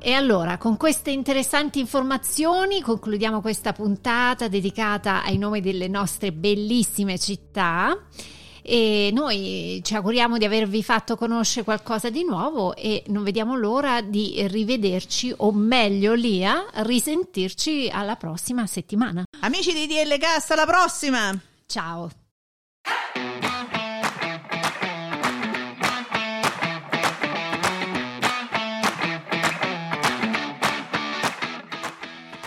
E 0.07 0.13
allora, 0.13 0.57
con 0.57 0.77
queste 0.77 1.11
interessanti 1.11 1.81
informazioni 1.81 2.81
concludiamo 2.81 3.41
questa 3.41 3.73
puntata 3.73 4.47
dedicata 4.47 5.25
ai 5.25 5.37
nomi 5.37 5.61
delle 5.61 5.89
nostre 5.89 6.31
bellissime 6.31 7.19
città. 7.19 8.07
E 8.63 9.11
noi 9.13 9.81
ci 9.83 9.97
auguriamo 9.97 10.39
di 10.39 10.45
avervi 10.45 10.85
fatto 10.85 11.17
conoscere 11.17 11.65
qualcosa 11.65 12.09
di 12.09 12.23
nuovo 12.23 12.77
e 12.77 13.03
non 13.09 13.25
vediamo 13.25 13.57
l'ora 13.57 14.01
di 14.01 14.47
rivederci, 14.47 15.35
o 15.39 15.51
meglio, 15.51 16.15
Lia, 16.15 16.67
risentirci 16.73 17.91
alla 17.93 18.15
prossima 18.15 18.65
settimana. 18.69 19.25
Amici 19.41 19.73
di 19.73 19.89
DL 19.89 20.19
Cast, 20.19 20.53
alla 20.53 20.67
prossima! 20.67 21.37
Ciao! 21.67 22.26